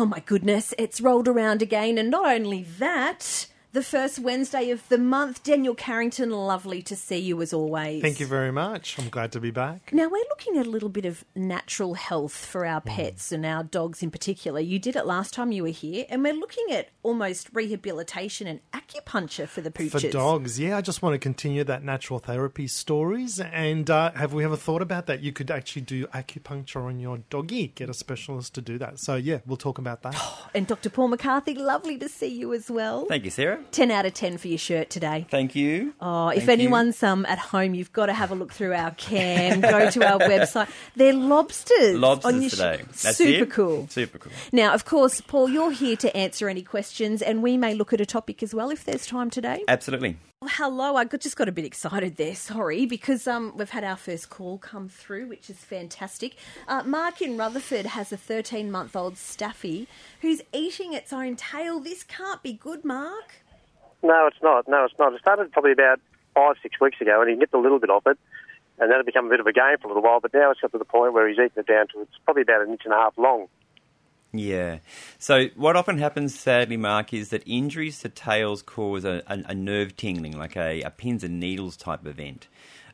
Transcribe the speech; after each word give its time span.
Oh 0.00 0.06
my 0.06 0.20
goodness, 0.20 0.72
it's 0.78 1.00
rolled 1.00 1.26
around 1.26 1.60
again, 1.60 1.98
and 1.98 2.08
not 2.08 2.24
only 2.24 2.62
that, 2.78 3.48
the 3.72 3.82
first 3.82 4.18
Wednesday 4.18 4.70
of 4.70 4.88
the 4.88 4.98
month. 4.98 5.42
Daniel 5.42 5.74
Carrington, 5.74 6.30
lovely 6.30 6.80
to 6.82 6.96
see 6.96 7.18
you 7.18 7.40
as 7.42 7.52
always. 7.52 8.00
Thank 8.02 8.20
you 8.20 8.26
very 8.26 8.50
much. 8.50 8.98
I'm 8.98 9.08
glad 9.08 9.32
to 9.32 9.40
be 9.40 9.50
back. 9.50 9.92
Now, 9.92 10.08
we're 10.08 10.24
looking 10.30 10.56
at 10.56 10.66
a 10.66 10.70
little 10.70 10.88
bit 10.88 11.04
of 11.04 11.24
natural 11.34 11.94
health 11.94 12.34
for 12.34 12.64
our 12.64 12.80
pets 12.80 13.30
and 13.30 13.44
our 13.44 13.62
dogs 13.62 14.02
in 14.02 14.10
particular. 14.10 14.60
You 14.60 14.78
did 14.78 14.96
it 14.96 15.06
last 15.06 15.34
time 15.34 15.52
you 15.52 15.62
were 15.62 15.68
here, 15.68 16.06
and 16.08 16.22
we're 16.22 16.32
looking 16.32 16.66
at 16.70 16.88
almost 17.02 17.50
rehabilitation 17.52 18.46
and 18.46 18.60
acupuncture 18.72 19.46
for 19.46 19.60
the 19.60 19.70
pooches. 19.70 20.00
For 20.00 20.10
dogs, 20.10 20.58
yeah, 20.58 20.76
I 20.76 20.80
just 20.80 21.02
want 21.02 21.14
to 21.14 21.18
continue 21.18 21.64
that 21.64 21.84
natural 21.84 22.18
therapy 22.18 22.66
stories. 22.66 23.38
And 23.38 23.90
uh, 23.90 24.12
have 24.12 24.32
we 24.32 24.44
ever 24.44 24.56
thought 24.56 24.82
about 24.82 25.06
that? 25.06 25.20
You 25.22 25.32
could 25.32 25.50
actually 25.50 25.82
do 25.82 26.06
acupuncture 26.08 26.84
on 26.84 26.98
your 26.98 27.18
doggy, 27.30 27.68
get 27.68 27.90
a 27.90 27.94
specialist 27.94 28.54
to 28.54 28.62
do 28.62 28.78
that. 28.78 28.98
So, 28.98 29.16
yeah, 29.16 29.40
we'll 29.46 29.56
talk 29.56 29.78
about 29.78 30.02
that. 30.02 30.16
And 30.54 30.66
Dr. 30.66 30.88
Paul 30.88 31.08
McCarthy, 31.08 31.54
lovely 31.54 31.98
to 31.98 32.08
see 32.08 32.26
you 32.26 32.54
as 32.54 32.70
well. 32.70 33.04
Thank 33.04 33.24
you, 33.24 33.30
Sarah. 33.30 33.57
10 33.70 33.90
out 33.90 34.06
of 34.06 34.14
10 34.14 34.38
for 34.38 34.48
your 34.48 34.58
shirt 34.58 34.90
today. 34.90 35.26
Thank 35.30 35.54
you. 35.54 35.94
Oh, 36.00 36.28
if 36.28 36.46
Thank 36.46 36.60
anyone's 36.60 37.02
um, 37.02 37.26
at 37.26 37.38
home, 37.38 37.74
you've 37.74 37.92
got 37.92 38.06
to 38.06 38.12
have 38.12 38.30
a 38.30 38.34
look 38.34 38.52
through 38.52 38.72
our 38.74 38.90
cam, 38.92 39.60
go 39.60 39.90
to 39.90 40.04
our 40.06 40.18
website. 40.18 40.68
They're 40.96 41.12
lobsters. 41.12 41.98
Lobsters 41.98 42.40
your 42.40 42.48
sh- 42.48 42.52
today. 42.52 42.82
That's 43.02 43.16
Super 43.16 43.44
it? 43.44 43.50
cool. 43.50 43.88
Super 43.88 44.18
cool. 44.18 44.32
Now, 44.52 44.74
of 44.74 44.84
course, 44.84 45.20
Paul, 45.20 45.48
you're 45.50 45.72
here 45.72 45.96
to 45.96 46.16
answer 46.16 46.48
any 46.48 46.62
questions, 46.62 47.22
and 47.22 47.42
we 47.42 47.56
may 47.56 47.74
look 47.74 47.92
at 47.92 48.00
a 48.00 48.06
topic 48.06 48.42
as 48.42 48.54
well 48.54 48.70
if 48.70 48.84
there's 48.84 49.06
time 49.06 49.30
today. 49.30 49.64
Absolutely. 49.68 50.16
Hello, 50.44 50.94
I 50.94 51.04
just 51.04 51.36
got 51.36 51.48
a 51.48 51.52
bit 51.52 51.64
excited 51.64 52.16
there. 52.16 52.36
Sorry, 52.36 52.86
because 52.86 53.26
um, 53.26 53.52
we've 53.56 53.70
had 53.70 53.82
our 53.82 53.96
first 53.96 54.30
call 54.30 54.56
come 54.56 54.88
through, 54.88 55.26
which 55.26 55.50
is 55.50 55.56
fantastic. 55.56 56.36
Uh, 56.68 56.84
Mark 56.84 57.20
in 57.20 57.36
Rutherford 57.36 57.86
has 57.86 58.12
a 58.12 58.16
13 58.16 58.70
month 58.70 58.94
old 58.94 59.16
Staffy 59.16 59.88
who's 60.20 60.40
eating 60.52 60.92
its 60.92 61.12
own 61.12 61.34
tail. 61.34 61.80
This 61.80 62.04
can't 62.04 62.40
be 62.40 62.52
good, 62.52 62.84
Mark. 62.84 63.42
No, 64.02 64.26
it's 64.26 64.42
not. 64.42 64.68
No, 64.68 64.84
it's 64.84 64.98
not. 64.98 65.12
It 65.12 65.20
started 65.20 65.52
probably 65.52 65.72
about 65.72 66.00
five, 66.34 66.56
six 66.62 66.80
weeks 66.80 67.00
ago, 67.00 67.20
and 67.20 67.30
he 67.30 67.36
nipped 67.36 67.54
a 67.54 67.58
little 67.58 67.80
bit 67.80 67.90
off 67.90 68.06
it, 68.06 68.18
and 68.78 68.90
that 68.90 68.96
had 68.96 69.06
become 69.06 69.26
a 69.26 69.30
bit 69.30 69.40
of 69.40 69.46
a 69.46 69.52
game 69.52 69.76
for 69.80 69.86
a 69.86 69.88
little 69.88 70.02
while. 70.02 70.20
But 70.20 70.32
now 70.34 70.50
it's 70.50 70.60
got 70.60 70.72
to 70.72 70.78
the 70.78 70.84
point 70.84 71.12
where 71.12 71.28
he's 71.28 71.38
eaten 71.38 71.58
it 71.58 71.66
down 71.66 71.88
to 71.88 72.02
it's 72.02 72.18
probably 72.24 72.42
about 72.42 72.62
an 72.62 72.70
inch 72.70 72.82
and 72.84 72.94
a 72.94 72.96
half 72.96 73.16
long. 73.18 73.48
Yeah. 74.32 74.78
So 75.18 75.46
what 75.56 75.74
often 75.74 75.98
happens, 75.98 76.38
sadly, 76.38 76.76
Mark, 76.76 77.14
is 77.14 77.30
that 77.30 77.42
injuries 77.46 78.00
to 78.00 78.08
tails 78.08 78.62
cause 78.62 79.04
a, 79.04 79.22
a, 79.26 79.42
a 79.48 79.54
nerve 79.54 79.96
tingling, 79.96 80.36
like 80.36 80.56
a, 80.56 80.82
a 80.82 80.90
pins 80.90 81.24
and 81.24 81.40
needles 81.40 81.76
type 81.76 82.06
event. 82.06 82.46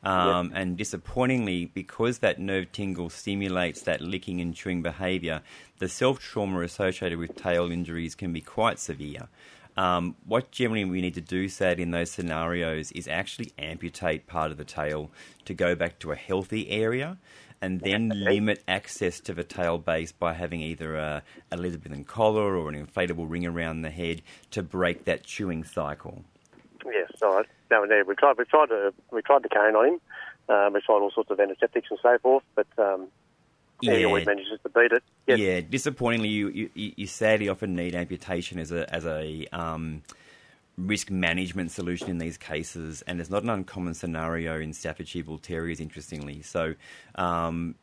Um, 0.04 0.52
And 0.54 0.76
disappointingly, 0.76 1.66
because 1.66 2.18
that 2.18 2.38
nerve 2.38 2.70
tingle 2.72 3.08
stimulates 3.08 3.82
that 3.82 4.00
licking 4.00 4.40
and 4.40 4.54
chewing 4.54 4.82
behaviour, 4.82 5.40
the 5.78 5.88
self 5.88 6.20
trauma 6.20 6.60
associated 6.60 7.18
with 7.18 7.34
tail 7.34 7.70
injuries 7.70 8.14
can 8.14 8.32
be 8.32 8.40
quite 8.40 8.78
severe. 8.78 9.28
Um, 9.76 10.16
what 10.24 10.50
generally 10.50 10.84
we 10.84 11.00
need 11.00 11.14
to 11.14 11.20
do, 11.20 11.48
sad 11.48 11.80
in 11.80 11.90
those 11.90 12.10
scenarios, 12.10 12.92
is 12.92 13.08
actually 13.08 13.52
amputate 13.58 14.26
part 14.26 14.50
of 14.50 14.56
the 14.56 14.64
tail 14.64 15.10
to 15.46 15.54
go 15.54 15.74
back 15.74 15.98
to 16.00 16.12
a 16.12 16.16
healthy 16.16 16.70
area 16.70 17.18
and 17.60 17.80
then 17.80 18.10
limit 18.14 18.62
access 18.68 19.20
to 19.20 19.32
the 19.32 19.42
tail 19.42 19.78
base 19.78 20.12
by 20.12 20.34
having 20.34 20.60
either 20.60 20.96
a 20.96 21.22
Elizabethan 21.50 22.04
collar 22.04 22.56
or 22.56 22.68
an 22.68 22.86
inflatable 22.86 23.28
ring 23.28 23.46
around 23.46 23.82
the 23.82 23.90
head 23.90 24.20
to 24.50 24.62
break 24.62 25.06
that 25.06 25.24
chewing 25.24 25.64
cycle. 25.64 26.24
Yes, 26.84 27.10
all 27.22 27.36
right. 27.36 27.46
No, 27.70 27.86
there 27.86 28.04
we 28.04 28.14
tried. 28.14 28.36
We 28.36 28.44
tried 28.44 28.66
to 28.66 28.92
we 29.10 29.22
tried 29.22 29.42
the 29.42 29.48
cane 29.48 29.74
on 29.74 29.94
him. 29.94 30.00
Um, 30.48 30.74
we 30.74 30.80
tried 30.82 30.96
all 30.96 31.10
sorts 31.10 31.30
of 31.30 31.40
antiseptics 31.40 31.88
and 31.90 31.98
so 32.02 32.18
forth, 32.18 32.44
but 32.54 32.66
um, 32.76 33.08
he 33.90 34.00
Yeah. 34.00 34.06
always 34.06 34.26
manages 34.26 34.58
to 34.62 34.68
beat 34.68 34.92
it. 34.92 35.02
Yes. 35.26 35.38
Yeah, 35.38 35.60
disappointingly, 35.60 36.28
you, 36.28 36.48
you, 36.74 36.92
you 36.96 37.06
sadly 37.06 37.48
often 37.48 37.74
need 37.74 37.94
amputation 37.94 38.58
as 38.58 38.72
a 38.72 38.92
as 38.94 39.06
a 39.06 39.46
um, 39.52 40.02
risk 40.76 41.10
management 41.10 41.70
solution 41.70 42.10
in 42.10 42.18
these 42.18 42.36
cases, 42.36 43.02
and 43.06 43.20
it's 43.20 43.30
not 43.30 43.42
an 43.42 43.50
uncommon 43.50 43.94
scenario 43.94 44.60
in 44.60 44.72
Staffordshire 44.72 45.24
Bull 45.24 45.38
Terriers. 45.38 45.80
Interestingly, 45.80 46.42
so. 46.42 46.74
Um, 47.14 47.76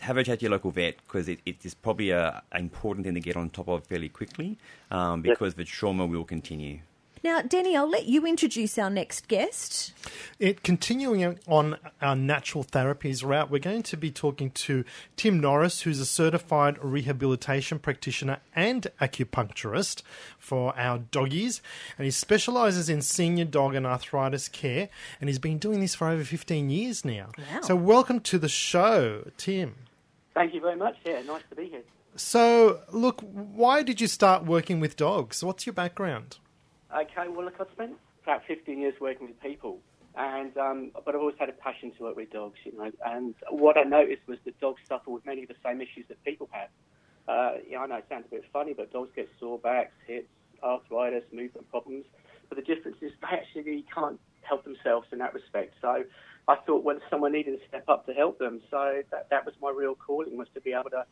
have 0.00 0.16
a 0.16 0.24
chat 0.24 0.38
to 0.38 0.44
your 0.44 0.52
local 0.52 0.70
vet 0.70 0.96
because 1.06 1.28
it, 1.28 1.40
it 1.44 1.62
is 1.62 1.74
probably 1.74 2.08
a, 2.08 2.42
an 2.52 2.62
important 2.62 3.04
thing 3.04 3.12
to 3.12 3.20
get 3.20 3.36
on 3.36 3.50
top 3.50 3.68
of 3.68 3.84
fairly 3.84 4.08
quickly 4.08 4.56
um, 4.90 5.20
because 5.20 5.56
the 5.56 5.64
trauma 5.64 6.06
will 6.06 6.24
continue. 6.24 6.78
Now, 7.22 7.42
Denny, 7.42 7.76
I'll 7.76 7.88
let 7.88 8.06
you 8.06 8.26
introduce 8.26 8.78
our 8.78 8.88
next 8.88 9.28
guest. 9.28 9.92
It 10.38 10.62
continuing 10.62 11.38
on 11.46 11.76
our 12.00 12.16
natural 12.16 12.64
therapies 12.64 13.22
route, 13.22 13.50
we're 13.50 13.58
going 13.58 13.82
to 13.84 13.96
be 13.98 14.10
talking 14.10 14.50
to 14.52 14.84
Tim 15.16 15.38
Norris, 15.38 15.82
who's 15.82 16.00
a 16.00 16.06
certified 16.06 16.82
rehabilitation 16.82 17.78
practitioner 17.78 18.38
and 18.56 18.86
acupuncturist 19.02 20.02
for 20.38 20.76
our 20.78 20.98
doggies, 20.98 21.60
and 21.98 22.06
he 22.06 22.10
specialises 22.10 22.88
in 22.88 23.02
senior 23.02 23.44
dog 23.44 23.74
and 23.74 23.86
arthritis 23.86 24.48
care, 24.48 24.88
and 25.20 25.28
he's 25.28 25.38
been 25.38 25.58
doing 25.58 25.80
this 25.80 25.94
for 25.94 26.08
over 26.08 26.24
15 26.24 26.70
years 26.70 27.04
now. 27.04 27.28
Wow. 27.36 27.60
So, 27.60 27.76
welcome 27.76 28.20
to 28.20 28.38
the 28.38 28.48
show, 28.48 29.30
Tim. 29.36 29.74
Thank 30.32 30.54
you 30.54 30.60
very 30.60 30.76
much. 30.76 30.96
Yeah, 31.04 31.20
nice 31.22 31.42
to 31.50 31.56
be 31.56 31.66
here. 31.66 31.82
So, 32.16 32.80
look, 32.90 33.20
why 33.20 33.82
did 33.82 34.00
you 34.00 34.06
start 34.06 34.46
working 34.46 34.80
with 34.80 34.96
dogs? 34.96 35.44
What's 35.44 35.66
your 35.66 35.74
background? 35.74 36.38
Okay, 36.94 37.28
well, 37.28 37.44
look, 37.44 37.54
I've 37.60 37.70
spent 37.72 37.92
about 38.24 38.42
15 38.48 38.78
years 38.78 38.94
working 39.00 39.28
with 39.28 39.40
people, 39.40 39.78
and 40.16 40.56
um, 40.56 40.90
but 41.04 41.14
I've 41.14 41.20
always 41.20 41.36
had 41.38 41.48
a 41.48 41.52
passion 41.52 41.92
to 41.96 42.02
work 42.02 42.16
with 42.16 42.30
dogs, 42.30 42.58
you 42.64 42.76
know. 42.76 42.90
And 43.06 43.34
what 43.50 43.76
I 43.76 43.84
noticed 43.84 44.22
was 44.26 44.38
that 44.44 44.58
dogs 44.60 44.80
suffer 44.88 45.10
with 45.10 45.24
many 45.24 45.42
of 45.42 45.48
the 45.48 45.54
same 45.64 45.80
issues 45.80 46.06
that 46.08 46.22
people 46.24 46.48
have. 46.50 46.68
Uh, 47.28 47.58
yeah, 47.68 47.78
I 47.78 47.86
know 47.86 47.96
it 47.96 48.06
sounds 48.08 48.24
a 48.26 48.30
bit 48.30 48.44
funny, 48.52 48.74
but 48.74 48.92
dogs 48.92 49.10
get 49.14 49.28
sore 49.38 49.58
backs, 49.58 49.92
hips, 50.06 50.28
arthritis, 50.64 51.22
movement 51.32 51.70
problems. 51.70 52.06
But 52.48 52.56
the 52.56 52.64
difference 52.64 52.96
is 53.00 53.12
they 53.20 53.36
actually 53.36 53.84
can't 53.94 54.18
help 54.42 54.64
themselves 54.64 55.06
in 55.12 55.18
that 55.18 55.32
respect. 55.32 55.74
So 55.80 56.02
I 56.48 56.56
thought 56.66 56.82
when 56.82 56.98
someone 57.08 57.32
needed 57.32 57.60
to 57.60 57.68
step 57.68 57.84
up 57.88 58.04
to 58.06 58.12
help 58.12 58.40
them, 58.40 58.60
so 58.68 59.02
that 59.12 59.30
that 59.30 59.46
was 59.46 59.54
my 59.62 59.70
real 59.70 59.94
calling 59.94 60.36
was 60.36 60.48
to 60.54 60.60
be 60.60 60.72
able 60.72 60.90
to 60.90 61.04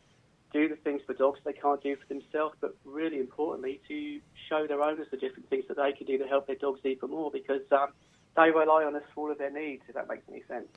do 0.52 0.68
the 0.68 0.76
things 0.76 1.02
for 1.06 1.14
dogs 1.14 1.40
they 1.44 1.52
can't 1.52 1.82
do 1.82 1.96
for 1.96 2.06
themselves, 2.12 2.56
but 2.60 2.76
really 2.84 3.18
importantly, 3.18 3.80
to 3.88 4.20
show 4.48 4.66
their 4.66 4.82
owners 4.82 5.06
the 5.10 5.16
different 5.16 5.48
things 5.50 5.64
that 5.68 5.76
they 5.76 5.92
can 5.92 6.06
do 6.06 6.18
to 6.18 6.26
help 6.26 6.46
their 6.46 6.56
dogs 6.56 6.80
even 6.84 7.10
more 7.10 7.30
because 7.30 7.60
um, 7.70 7.88
they 8.36 8.50
rely 8.50 8.84
on 8.84 8.94
us 8.94 9.02
for 9.14 9.26
all 9.26 9.32
of 9.32 9.38
their 9.38 9.50
needs, 9.50 9.82
if 9.88 9.94
that 9.94 10.08
makes 10.08 10.22
any 10.30 10.42
sense. 10.48 10.68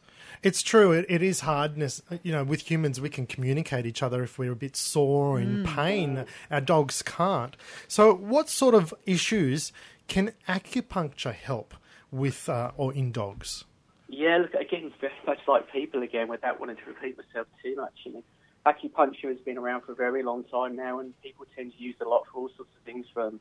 It's 0.44 0.62
true. 0.62 0.92
It, 0.92 1.06
it 1.08 1.22
is 1.22 1.42
hardness. 1.42 2.02
You 2.24 2.32
know, 2.32 2.44
with 2.44 2.70
humans, 2.70 3.00
we 3.00 3.09
can 3.09 3.26
communicate 3.26 3.86
each 3.86 4.02
other 4.04 4.24
if 4.24 4.38
we're 4.38 4.52
a 4.52 4.56
bit 4.56 4.76
sore 4.76 5.38
or 5.38 5.40
in 5.40 5.64
pain. 5.64 6.26
Our 6.50 6.62
dogs 6.62 7.02
can't. 7.02 7.56
So, 7.88 8.14
what 8.14 8.50
sort 8.50 8.76
of 8.76 8.94
issues 9.06 9.72
can 10.08 10.34
acupuncture 10.48 11.34
help 11.34 11.76
with 12.12 12.50
uh, 12.50 12.72
or 12.76 12.94
in 12.94 13.12
dogs? 13.12 13.64
Yeah, 14.09 14.40
look, 14.40 14.53
again, 14.53 14.92
very 15.00 15.14
much 15.26 15.40
like 15.48 15.72
people 15.72 16.03
again, 16.03 16.28
without 16.28 16.59
wanting 16.59 16.76
to 16.78 16.86
repeat 16.86 17.18
myself 17.18 17.48
too 17.64 17.76
much. 17.76 17.94
You 18.03 18.14
know, 18.14 18.24
acupuncture 18.66 19.30
has 19.30 19.40
been 19.40 19.58
around 19.58 19.82
for 19.82 19.92
a 19.94 19.96
very 19.96 20.24
long 20.24 20.44
time 20.46 20.76
now, 20.76 21.00
and 21.00 21.20
people 21.22 21.46
tend 21.56 21.74
to 21.74 21.84
use 21.84 21.96
it 22.00 22.06
a 22.06 22.10
lot 22.10 22.24
for 22.32 22.42
all 22.42 22.50
sorts 22.56 22.72
of 22.78 22.84
things 22.84 23.06
from, 23.14 23.40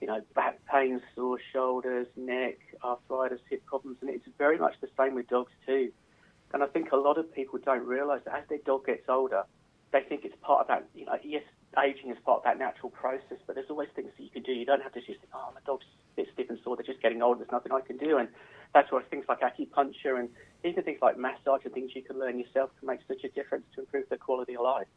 you 0.00 0.06
know, 0.06 0.20
back 0.34 0.60
pain, 0.66 1.00
sore 1.14 1.38
shoulders, 1.52 2.06
neck, 2.16 2.58
arthritis, 2.82 3.40
hip 3.50 3.64
problems, 3.66 3.98
and 4.00 4.10
it's 4.10 4.24
very 4.38 4.58
much 4.58 4.74
the 4.80 4.88
same 4.98 5.14
with 5.14 5.28
dogs 5.28 5.52
too. 5.66 5.90
And 6.52 6.62
I 6.62 6.66
think 6.66 6.92
a 6.92 6.96
lot 6.96 7.18
of 7.18 7.32
people 7.34 7.58
don't 7.64 7.84
realise 7.86 8.22
that 8.24 8.34
as 8.34 8.48
their 8.48 8.58
dog 8.64 8.86
gets 8.86 9.08
older, 9.08 9.44
they 9.92 10.02
think 10.02 10.24
it's 10.24 10.36
part 10.40 10.62
of 10.62 10.68
that, 10.68 10.86
you 10.94 11.04
know, 11.04 11.16
yes, 11.22 11.42
aging 11.82 12.10
is 12.10 12.18
part 12.24 12.38
of 12.38 12.44
that 12.44 12.58
natural 12.58 12.90
process, 12.90 13.38
but 13.46 13.54
there's 13.54 13.70
always 13.70 13.88
things 13.94 14.10
that 14.16 14.22
you 14.22 14.30
can 14.30 14.42
do. 14.42 14.52
You 14.52 14.64
don't 14.64 14.82
have 14.82 14.92
to 14.92 15.00
just 15.00 15.20
think, 15.20 15.32
oh, 15.34 15.50
my 15.54 15.60
dog's 15.66 15.84
a 16.14 16.16
bit 16.16 16.28
stiff 16.32 16.50
and 16.50 16.58
sore, 16.62 16.76
they're 16.76 16.84
just 16.84 17.02
getting 17.02 17.22
older, 17.22 17.38
there's 17.38 17.52
nothing 17.52 17.72
I 17.72 17.80
can 17.80 17.96
do. 17.96 18.18
And 18.18 18.28
that's 18.74 18.90
where 18.92 19.02
things 19.02 19.24
like 19.28 19.40
acupuncture 19.40 20.18
and 20.18 20.28
even 20.64 20.82
things 20.82 20.98
like 21.00 21.16
massage 21.16 21.64
and 21.64 21.72
things 21.72 21.92
you 21.94 22.02
can 22.02 22.18
learn 22.18 22.38
yourself 22.38 22.70
can 22.78 22.88
make 22.88 23.00
such 23.08 23.24
a 23.24 23.28
difference 23.28 23.64
to 23.74 23.80
improve 23.80 24.04
the 24.10 24.18
quality 24.18 24.56
of 24.56 24.62
life. 24.62 24.88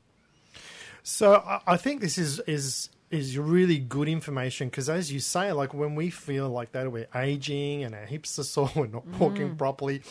So, 1.04 1.36
I, 1.36 1.62
I 1.68 1.78
think 1.78 2.02
this 2.02 2.18
is 2.18 2.40
is 2.42 2.90
is 3.10 3.38
really 3.38 3.78
good 3.78 4.10
information 4.10 4.68
because, 4.68 4.90
as 4.90 5.12
you 5.14 5.20
say, 5.20 5.54
like 5.54 5.74
when 5.74 5.96
we 5.96 6.10
feel 6.10 6.50
like 6.50 6.74
that, 6.74 6.92
we're 6.92 7.08
aging 7.16 7.84
and 7.84 7.96
our 7.96 8.06
hips 8.06 8.38
are 8.40 8.44
sore, 8.44 8.70
we're 8.76 8.88
not 8.88 9.06
walking 9.08 9.56
properly, 9.56 10.02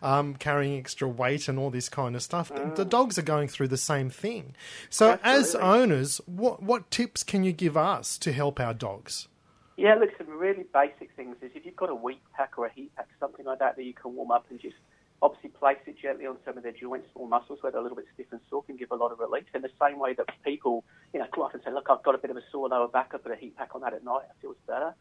um, 0.00 0.34
carrying 0.36 0.78
extra 0.78 1.06
weight, 1.06 1.48
and 1.48 1.58
all 1.58 1.70
this 1.70 1.88
kind 1.88 2.16
of 2.16 2.22
stuff. 2.22 2.50
The 2.76 2.84
dogs 2.84 3.18
are 3.18 3.22
going 3.22 3.48
through 3.48 3.68
the 3.68 3.76
same 3.76 4.08
thing. 4.08 4.54
So, 4.88 5.18
as 5.22 5.54
owners, 5.54 6.20
what 6.26 6.62
what 6.62 6.90
tips 6.90 7.22
can 7.22 7.44
you 7.44 7.52
give 7.52 7.76
us 7.76 8.16
to 8.18 8.32
help 8.32 8.60
our 8.60 8.72
dogs? 8.72 9.28
Yeah, 9.76 9.94
look, 9.94 10.10
some 10.16 10.28
really 10.38 10.64
basic 10.72 11.10
things 11.16 11.36
is 11.42 11.50
if 11.54 11.66
you've 11.66 11.76
got 11.76 11.90
a 11.90 11.94
wheat 11.94 12.22
pack 12.34 12.52
or 12.56 12.66
a 12.66 12.72
heat 12.72 12.94
pack, 12.96 13.08
something 13.20 13.44
like 13.44 13.58
that 13.58 13.76
that 13.76 13.84
you 13.84 13.92
can 13.92 14.14
warm 14.14 14.30
up 14.30 14.46
and 14.48 14.58
just 14.58 14.76
obviously 15.20 15.50
place 15.50 15.78
it 15.86 15.96
gently 16.00 16.26
on 16.26 16.36
some 16.44 16.56
of 16.56 16.62
their 16.62 16.72
joints 16.72 17.08
or 17.14 17.28
muscles 17.28 17.58
where 17.62 17.70
they're 17.72 17.80
a 17.80 17.82
little 17.82 17.96
bit 17.96 18.06
stiff 18.14 18.26
and 18.30 18.40
sore 18.48 18.62
can 18.62 18.76
give 18.76 18.90
a 18.90 18.94
lot 18.94 19.12
of 19.12 19.18
relief. 19.18 19.44
In 19.54 19.60
the 19.62 19.70
same 19.80 19.98
way 19.98 20.14
that 20.14 20.26
people, 20.44 20.82
you 21.12 21.20
know, 21.20 21.26
go 21.30 21.42
up 21.42 21.52
and 21.52 21.62
say, 21.62 21.70
look, 21.72 21.88
I've 21.90 22.02
got 22.02 22.14
a 22.14 22.18
bit 22.18 22.30
of 22.30 22.36
a 22.38 22.42
sore 22.50 22.68
lower 22.68 22.88
back, 22.88 23.10
I 23.12 23.18
put 23.18 23.32
a 23.32 23.36
heat 23.36 23.56
pack 23.56 23.74
on 23.74 23.82
that 23.82 23.92
at 23.92 24.02
night, 24.02 24.24
it 24.30 24.36
feels 24.40 24.56
better. 24.66 24.94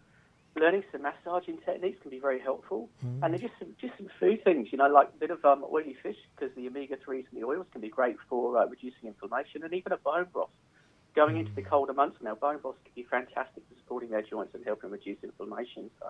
Learning 0.57 0.83
some 0.91 1.01
massaging 1.03 1.57
techniques 1.65 2.01
can 2.01 2.11
be 2.11 2.19
very 2.19 2.39
helpful, 2.39 2.89
and 3.23 3.33
then 3.33 3.41
just 3.41 3.53
some 3.59 3.75
just 3.79 3.91
some 3.97 4.07
food 4.21 4.41
things, 4.45 4.69
you 4.71 4.77
know, 4.77 4.87
like 4.87 5.09
a 5.09 5.19
bit 5.19 5.29
of 5.29 5.43
um, 5.43 5.65
oily 5.69 5.97
fish 6.01 6.15
because 6.33 6.55
the 6.55 6.65
omega 6.67 6.95
threes 7.03 7.25
and 7.29 7.41
the 7.41 7.45
oils 7.45 7.65
can 7.73 7.81
be 7.81 7.89
great 7.89 8.15
for 8.29 8.57
uh, 8.57 8.65
reducing 8.65 9.07
inflammation, 9.07 9.63
and 9.63 9.73
even 9.73 9.91
a 9.91 9.97
bone 9.97 10.27
broth 10.31 10.49
going 11.15 11.37
into 11.37 11.51
the 11.53 11.61
colder 11.61 11.93
months 11.93 12.17
now, 12.21 12.35
bone 12.35 12.59
broth 12.59 12.75
can 12.83 12.93
be 12.95 13.03
fantastic 13.09 13.63
for 13.69 13.75
supporting 13.79 14.09
their 14.09 14.21
joints 14.21 14.53
and 14.53 14.63
helping 14.65 14.91
reduce 14.91 15.17
inflammation. 15.23 15.89
So. 15.99 16.07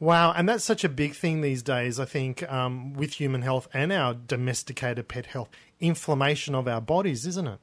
Wow, 0.00 0.32
and 0.32 0.48
that's 0.48 0.64
such 0.64 0.84
a 0.84 0.88
big 0.88 1.14
thing 1.14 1.40
these 1.40 1.62
days, 1.62 2.00
I 2.00 2.04
think, 2.04 2.42
um, 2.50 2.94
with 2.94 3.14
human 3.14 3.42
health 3.42 3.68
and 3.72 3.92
our 3.92 4.14
domesticated 4.14 5.08
pet 5.08 5.26
health. 5.26 5.50
Inflammation 5.80 6.54
of 6.54 6.66
our 6.66 6.80
bodies, 6.80 7.26
isn't 7.26 7.46
it? 7.46 7.58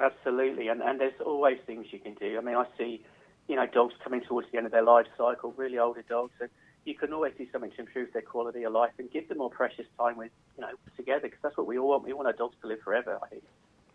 Absolutely, 0.00 0.68
and, 0.68 0.80
and 0.80 1.00
there's 1.00 1.20
always 1.24 1.58
things 1.66 1.86
you 1.90 1.98
can 1.98 2.14
do. 2.14 2.38
I 2.38 2.40
mean, 2.40 2.56
I 2.56 2.64
see, 2.78 3.04
you 3.48 3.56
know, 3.56 3.66
dogs 3.66 3.94
coming 4.02 4.22
towards 4.22 4.50
the 4.50 4.56
end 4.56 4.66
of 4.66 4.72
their 4.72 4.82
life 4.82 5.06
cycle, 5.18 5.52
really 5.56 5.78
older 5.78 6.02
dogs, 6.08 6.32
and 6.40 6.48
you 6.86 6.94
can 6.94 7.12
always 7.12 7.34
do 7.36 7.46
something 7.52 7.70
to 7.72 7.80
improve 7.80 8.10
their 8.14 8.22
quality 8.22 8.62
of 8.62 8.72
life 8.72 8.92
and 8.98 9.10
give 9.10 9.28
them 9.28 9.38
more 9.38 9.50
precious 9.50 9.84
time 9.98 10.16
with, 10.16 10.30
you 10.56 10.62
know, 10.62 10.70
together, 10.96 11.22
because 11.22 11.40
that's 11.42 11.56
what 11.56 11.66
we 11.66 11.78
all 11.78 11.88
want. 11.88 12.04
We 12.04 12.14
want 12.14 12.28
our 12.28 12.32
dogs 12.32 12.56
to 12.62 12.68
live 12.68 12.80
forever, 12.80 13.18
I 13.22 13.26
think. 13.28 13.42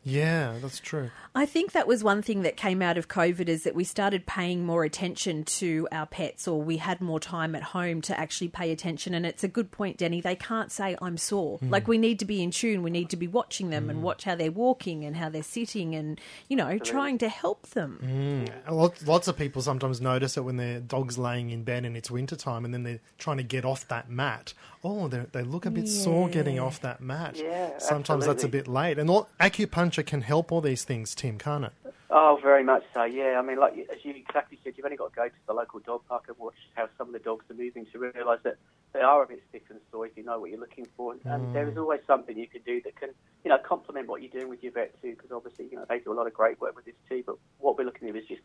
Yeah, 0.07 0.53
that's 0.61 0.79
true. 0.79 1.09
I 1.33 1.47
think 1.47 1.71
that 1.71 1.87
was 1.87 2.03
one 2.03 2.21
thing 2.21 2.43
that 2.43 2.55
came 2.55 2.81
out 2.83 2.97
of 2.97 3.07
COVID 3.07 3.49
is 3.49 3.63
that 3.63 3.73
we 3.73 3.83
started 3.83 4.27
paying 4.27 4.63
more 4.63 4.83
attention 4.83 5.43
to 5.45 5.87
our 5.91 6.05
pets 6.05 6.47
or 6.47 6.61
we 6.61 6.77
had 6.77 7.01
more 7.01 7.19
time 7.19 7.55
at 7.55 7.63
home 7.63 8.01
to 8.03 8.17
actually 8.17 8.49
pay 8.49 8.71
attention. 8.71 9.15
And 9.15 9.25
it's 9.25 9.43
a 9.43 9.47
good 9.47 9.71
point, 9.71 9.97
Denny. 9.97 10.21
They 10.21 10.35
can't 10.35 10.71
say, 10.71 10.95
I'm 11.01 11.17
sore. 11.17 11.57
Hmm. 11.57 11.71
Like, 11.71 11.87
we 11.87 11.97
need 11.97 12.19
to 12.19 12.25
be 12.25 12.43
in 12.43 12.51
tune. 12.51 12.83
We 12.83 12.91
need 12.91 13.09
to 13.09 13.17
be 13.17 13.27
watching 13.27 13.71
them 13.71 13.89
and 13.89 14.03
watch 14.03 14.25
how 14.25 14.35
they're 14.35 14.51
walking 14.51 15.03
and 15.03 15.15
how 15.15 15.29
they're 15.29 15.43
sitting 15.43 15.95
and, 15.95 16.21
you 16.47 16.55
know, 16.55 16.77
trying 16.77 17.17
to 17.17 17.27
help 17.27 17.67
them. 17.69 18.45
Lots, 18.69 19.07
lots 19.07 19.27
of 19.27 19.35
people 19.35 19.63
sometimes 19.63 19.99
notice 20.01 20.37
it 20.37 20.41
when 20.41 20.57
their 20.57 20.79
dog's 20.81 21.17
laying 21.17 21.49
in 21.49 21.63
bed 21.63 21.83
and 21.83 21.97
it's 21.97 22.11
wintertime 22.11 22.63
and 22.63 22.73
then 22.73 22.83
they're 22.83 23.01
trying 23.17 23.37
to 23.37 23.43
get 23.43 23.65
off 23.65 23.87
that 23.87 24.07
mat. 24.09 24.53
Oh, 24.83 25.07
they 25.07 25.25
they 25.31 25.41
look 25.41 25.65
a 25.65 25.71
bit 25.71 25.87
sore 25.87 26.29
getting 26.29 26.59
off 26.59 26.79
that 26.81 27.01
mat. 27.01 27.37
Yeah, 27.37 27.79
Sometimes 27.79 28.27
that's 28.27 28.43
a 28.43 28.47
bit 28.47 28.67
late. 28.67 28.99
And 28.99 29.09
all, 29.09 29.27
acupuncture 29.41 29.94
can 30.03 30.21
help 30.21 30.51
all 30.51 30.62
these 30.62 30.83
things, 30.83 31.15
Tim, 31.15 31.38
can't 31.38 31.65
it? 31.65 31.74
Oh, 32.09 32.39
very 32.42 32.63
much 32.63 32.83
so. 32.94 33.03
Yeah, 33.03 33.39
I 33.39 33.42
mean, 33.42 33.59
like 33.59 33.74
as 33.92 34.03
you 34.03 34.13
exactly 34.15 34.59
said, 34.63 34.74
you've 34.77 34.86
only 34.86 34.97
got 34.97 35.13
to 35.13 35.15
go 35.15 35.27
to 35.27 35.36
the 35.47 35.53
local 35.53 35.80
dog 35.80 36.01
park 36.07 36.25
and 36.27 36.38
watch 36.38 36.56
how 36.75 36.88
some 36.97 37.07
of 37.07 37.13
the 37.13 37.19
dogs 37.19 37.45
are 37.50 37.56
moving 37.56 37.86
to 37.92 38.00
realise 38.00 38.39
that 38.44 38.57
they 38.94 39.01
are 39.01 39.24
a 39.24 39.27
bit 39.27 39.44
stiff 39.50 39.63
and 39.69 39.80
sore 39.92 40.06
if 40.06 40.15
you 40.15 40.24
know 40.24 40.39
what 40.39 40.50
you're 40.50 40.59
looking 40.59 40.88
for. 40.95 41.13
And, 41.13 41.21
and 41.25 41.56
there 41.56 41.68
is 41.68 41.77
always 41.77 42.00
something 42.07 42.38
you 42.38 42.47
can 42.47 42.62
do 42.62 42.81
that 42.83 42.95
can, 42.95 43.09
you 43.44 43.50
know, 43.50 43.57
complement 43.57 44.07
what 44.07 44.21
you're 44.21 44.31
doing 44.31 44.50
with 44.50 44.63
your 44.63 44.71
vet 44.71 44.94
too. 45.01 45.12
Because 45.12 45.31
obviously, 45.31 45.68
you 45.69 45.77
know, 45.77 45.86
they 45.89 46.00
do 46.00 46.13
a 46.13 46.15
lot 46.15 46.27
of 46.27 46.33
great 46.33 46.62
work 46.62 46.75
with 46.75 46.86
this 46.86 46.95
too. 47.09 47.24
But 47.25 47.36
what 47.59 47.77
we're 47.77 47.86
looking 47.86 48.07
at 48.07 48.15
is 48.15 48.25
just 48.27 48.41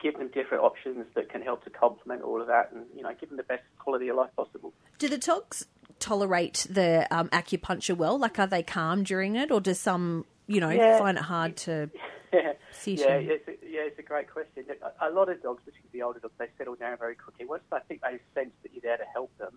give 0.00 0.18
them 0.18 0.28
different 0.28 0.62
options 0.62 1.06
that 1.14 1.30
can 1.30 1.42
help 1.42 1.64
to 1.64 1.70
complement 1.70 2.22
all 2.22 2.40
of 2.40 2.46
that, 2.46 2.70
and 2.72 2.84
you 2.94 3.02
know, 3.02 3.10
give 3.18 3.28
them 3.28 3.36
the 3.36 3.42
best 3.42 3.62
quality 3.78 4.08
of 4.08 4.16
life 4.16 4.30
possible. 4.36 4.72
Do 4.98 5.08
the 5.08 5.18
dogs 5.18 5.66
tolerate 5.98 6.66
the 6.68 7.06
um, 7.10 7.28
acupuncture 7.30 7.96
well? 7.96 8.18
Like, 8.18 8.38
are 8.38 8.46
they 8.46 8.62
calm 8.62 9.02
during 9.02 9.36
it 9.36 9.50
or 9.50 9.60
do 9.60 9.72
some, 9.72 10.26
you 10.46 10.60
know, 10.60 10.70
Yeah. 10.70 10.98
find 10.98 11.16
it 11.18 11.24
hard 11.24 11.56
to 11.58 11.90
Yeah, 12.32 12.52
sit 12.72 12.98
yeah, 12.98 13.06
it's 13.14 13.46
a, 13.46 13.52
yeah, 13.62 13.82
it's 13.86 13.98
a 13.98 14.02
great 14.02 14.28
question. 14.28 14.64
A, 15.00 15.08
a 15.08 15.10
lot 15.10 15.28
of 15.28 15.40
dogs, 15.40 15.62
particularly 15.64 15.90
the 15.92 16.02
older 16.02 16.18
dogs, 16.18 16.34
they 16.36 16.48
settle 16.58 16.74
down 16.74 16.98
very 16.98 17.14
quickly. 17.14 17.46
Once 17.46 17.62
I 17.70 17.78
think 17.80 18.00
they 18.02 18.18
sense 18.34 18.50
that 18.62 18.72
you're 18.72 18.82
there 18.82 18.96
to 18.96 19.04
help 19.12 19.30
them, 19.38 19.56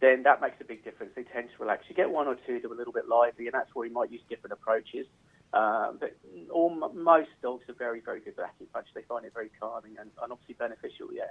then 0.00 0.24
that 0.24 0.40
makes 0.40 0.60
a 0.60 0.64
big 0.64 0.82
difference. 0.82 1.12
They 1.14 1.22
tend 1.22 1.50
to 1.50 1.56
relax. 1.62 1.84
You 1.88 1.94
get 1.94 2.10
one 2.10 2.26
or 2.26 2.34
two 2.34 2.58
that 2.60 2.68
are 2.68 2.74
a 2.74 2.76
little 2.76 2.92
bit 2.92 3.06
lively, 3.06 3.46
and 3.46 3.54
that's 3.54 3.72
where 3.74 3.86
we 3.88 3.94
might 3.94 4.10
use 4.10 4.22
different 4.28 4.52
approaches. 4.52 5.06
Um, 5.52 5.98
but 6.00 6.16
all, 6.50 6.70
most 6.70 7.30
dogs 7.42 7.68
are 7.68 7.74
very, 7.74 8.00
very 8.00 8.20
good 8.20 8.34
at 8.38 8.50
acupuncture. 8.50 8.94
They 8.94 9.02
find 9.02 9.24
it 9.24 9.32
very 9.32 9.50
calming 9.60 9.96
and, 10.00 10.10
and 10.22 10.32
obviously 10.32 10.54
beneficial. 10.54 11.08
Yeah. 11.12 11.30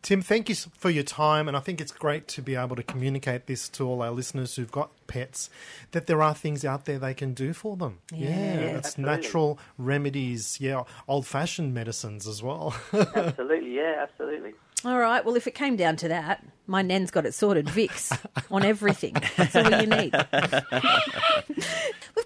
Tim, 0.00 0.22
thank 0.22 0.48
you 0.48 0.54
for 0.54 0.90
your 0.90 1.02
time, 1.02 1.48
and 1.48 1.56
I 1.56 1.60
think 1.60 1.80
it's 1.80 1.90
great 1.90 2.28
to 2.28 2.42
be 2.42 2.54
able 2.54 2.76
to 2.76 2.84
communicate 2.84 3.46
this 3.46 3.68
to 3.70 3.86
all 3.86 4.00
our 4.00 4.12
listeners 4.12 4.54
who've 4.54 4.70
got 4.70 4.90
pets 5.08 5.50
that 5.90 6.06
there 6.06 6.22
are 6.22 6.34
things 6.34 6.64
out 6.64 6.84
there 6.84 6.98
they 6.98 7.14
can 7.14 7.34
do 7.34 7.52
for 7.52 7.76
them. 7.76 7.98
Yeah, 8.12 8.28
it's 8.28 8.88
absolutely. 8.88 9.16
natural 9.16 9.58
remedies, 9.76 10.60
yeah, 10.60 10.84
old 11.08 11.26
fashioned 11.26 11.74
medicines 11.74 12.28
as 12.28 12.42
well. 12.42 12.76
absolutely. 12.92 13.74
Yeah, 13.74 13.96
absolutely. 14.00 14.54
All 14.84 14.98
right. 14.98 15.24
Well, 15.24 15.34
if 15.34 15.48
it 15.48 15.54
came 15.56 15.74
down 15.74 15.96
to 15.96 16.08
that, 16.08 16.46
my 16.68 16.82
nan's 16.82 17.10
got 17.10 17.26
it 17.26 17.34
sorted. 17.34 17.66
Vicks 17.66 18.16
on 18.50 18.62
everything. 18.62 19.16
That's 19.36 19.56
all 19.56 19.68
you 19.68 19.86
need. 19.88 20.12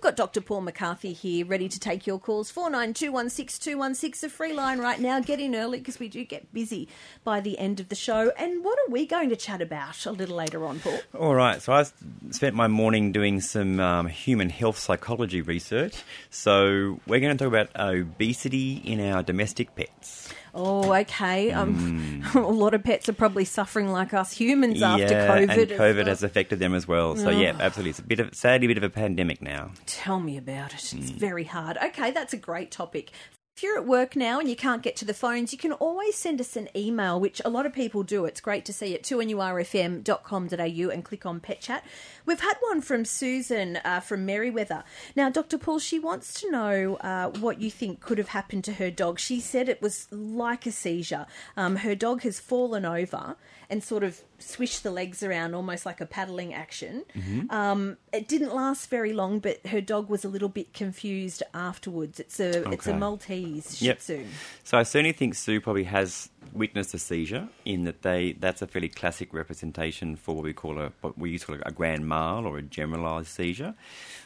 Got 0.02 0.16
Dr. 0.16 0.40
Paul 0.40 0.62
McCarthy 0.62 1.12
here, 1.12 1.46
ready 1.46 1.68
to 1.68 1.78
take 1.78 2.08
your 2.08 2.18
calls. 2.18 2.50
Four 2.50 2.68
nine 2.70 2.92
two 2.92 3.12
one 3.12 3.30
six 3.30 3.56
two 3.56 3.78
one 3.78 3.94
six. 3.94 4.24
A 4.24 4.28
free 4.28 4.52
line 4.52 4.80
right 4.80 4.98
now. 4.98 5.20
Get 5.20 5.38
in 5.38 5.54
early 5.54 5.78
because 5.78 6.00
we 6.00 6.08
do 6.08 6.24
get 6.24 6.52
busy 6.52 6.88
by 7.22 7.40
the 7.40 7.56
end 7.56 7.78
of 7.78 7.88
the 7.88 7.94
show. 7.94 8.32
And 8.36 8.64
what 8.64 8.76
are 8.80 8.90
we 8.90 9.06
going 9.06 9.28
to 9.28 9.36
chat 9.36 9.62
about 9.62 10.04
a 10.04 10.10
little 10.10 10.34
later 10.34 10.64
on, 10.66 10.80
Paul? 10.80 10.98
All 11.16 11.36
right, 11.36 11.62
so 11.62 11.72
I 11.72 11.86
spent 12.30 12.56
my 12.56 12.66
morning 12.66 13.12
doing 13.12 13.40
some 13.40 13.78
um, 13.78 14.08
human 14.08 14.50
health 14.50 14.76
psychology 14.76 15.40
research. 15.40 16.02
So 16.30 16.98
we're 17.06 17.20
going 17.20 17.38
to 17.38 17.44
talk 17.44 17.54
about 17.54 17.68
obesity 17.76 18.78
in 18.84 18.98
our 18.98 19.22
domestic 19.22 19.76
pets. 19.76 20.34
Oh, 20.54 20.92
okay. 20.94 21.50
Um, 21.50 22.22
a 22.34 22.40
lot 22.40 22.74
of 22.74 22.84
pets 22.84 23.08
are 23.08 23.12
probably 23.14 23.44
suffering 23.44 23.88
like 23.90 24.12
us 24.12 24.32
humans 24.32 24.82
after 24.82 25.06
COVID. 25.06 25.50
and 25.50 25.70
COVID 25.70 25.96
well. 25.96 26.04
has 26.06 26.22
affected 26.22 26.58
them 26.58 26.74
as 26.74 26.86
well. 26.86 27.16
So 27.16 27.30
yeah, 27.30 27.56
absolutely, 27.58 27.90
it's 27.90 27.98
a 28.00 28.02
bit 28.04 28.20
of 28.20 28.34
sadly 28.34 28.66
a 28.66 28.68
bit 28.68 28.76
of 28.76 28.82
a 28.84 28.90
pandemic 28.90 29.40
now. 29.40 29.70
Tell 29.86 30.20
me 30.20 30.36
about 30.36 30.74
it. 30.74 30.92
It's 30.92 30.92
Mm. 31.12 31.14
very 31.16 31.44
hard. 31.44 31.78
Okay, 31.82 32.10
that's 32.10 32.32
a 32.34 32.36
great 32.36 32.70
topic. 32.70 33.10
If 33.54 33.62
you're 33.62 33.76
at 33.76 33.86
work 33.86 34.16
now 34.16 34.40
and 34.40 34.48
you 34.48 34.56
can't 34.56 34.82
get 34.82 34.96
to 34.96 35.04
the 35.04 35.12
phones, 35.12 35.52
you 35.52 35.58
can 35.58 35.72
always 35.72 36.16
send 36.16 36.40
us 36.40 36.56
an 36.56 36.70
email, 36.74 37.20
which 37.20 37.40
a 37.44 37.50
lot 37.50 37.66
of 37.66 37.74
people 37.74 38.02
do. 38.02 38.24
It's 38.24 38.40
great 38.40 38.64
to 38.64 38.72
see 38.72 38.94
at 38.94 39.02
2nurfm.com.au 39.02 40.90
and 40.90 41.04
click 41.04 41.26
on 41.26 41.38
Pet 41.38 41.60
Chat. 41.60 41.84
We've 42.24 42.40
had 42.40 42.54
one 42.60 42.80
from 42.80 43.04
Susan 43.04 43.78
uh, 43.84 44.00
from 44.00 44.26
Merewether. 44.26 44.84
Now, 45.14 45.28
Dr. 45.28 45.58
Paul, 45.58 45.80
she 45.80 45.98
wants 45.98 46.40
to 46.40 46.50
know 46.50 46.96
uh, 46.96 47.28
what 47.28 47.60
you 47.60 47.70
think 47.70 48.00
could 48.00 48.16
have 48.16 48.28
happened 48.28 48.64
to 48.64 48.72
her 48.74 48.90
dog. 48.90 49.18
She 49.18 49.38
said 49.38 49.68
it 49.68 49.82
was 49.82 50.08
like 50.10 50.64
a 50.64 50.72
seizure. 50.72 51.26
Um, 51.54 51.76
her 51.76 51.94
dog 51.94 52.22
has 52.22 52.40
fallen 52.40 52.86
over 52.86 53.36
and 53.68 53.84
sort 53.84 54.02
of 54.02 54.22
swished 54.42 54.82
the 54.82 54.90
legs 54.90 55.22
around 55.22 55.54
almost 55.54 55.86
like 55.86 56.00
a 56.00 56.06
paddling 56.06 56.52
action. 56.52 57.04
Um, 57.50 57.96
it 58.12 58.28
didn't 58.28 58.54
last 58.54 58.90
very 58.90 59.12
long, 59.12 59.38
but 59.38 59.66
her 59.68 59.80
dog 59.80 60.08
was 60.08 60.24
a 60.24 60.28
little 60.28 60.48
bit 60.48 60.74
confused 60.74 61.42
afterwards. 61.54 62.20
It's 62.20 62.38
a 62.40 62.68
it's 62.70 62.86
a 62.86 62.96
Maltese 62.96 63.78
Shih 63.78 63.86
Yep. 63.86 63.98
Tzu. 63.98 64.24
So 64.64 64.78
I 64.78 64.82
certainly 64.82 65.12
think 65.12 65.34
Sue 65.34 65.60
probably 65.60 65.84
has 65.84 66.28
witnessed 66.52 66.94
a 66.94 66.98
seizure 66.98 67.48
in 67.64 67.84
that 67.84 68.02
they 68.02 68.32
that's 68.32 68.62
a 68.62 68.66
fairly 68.66 68.88
classic 68.88 69.32
representation 69.32 70.16
for 70.16 70.34
what 70.34 70.44
we 70.44 70.52
call 70.52 70.78
a 70.78 70.92
what 71.00 71.18
we 71.18 71.30
used 71.30 71.46
to 71.46 71.52
call 71.52 71.62
a 71.64 71.72
grand 71.72 72.06
mal 72.06 72.46
or 72.46 72.58
a 72.58 72.62
generalized 72.62 73.28
seizure, 73.28 73.74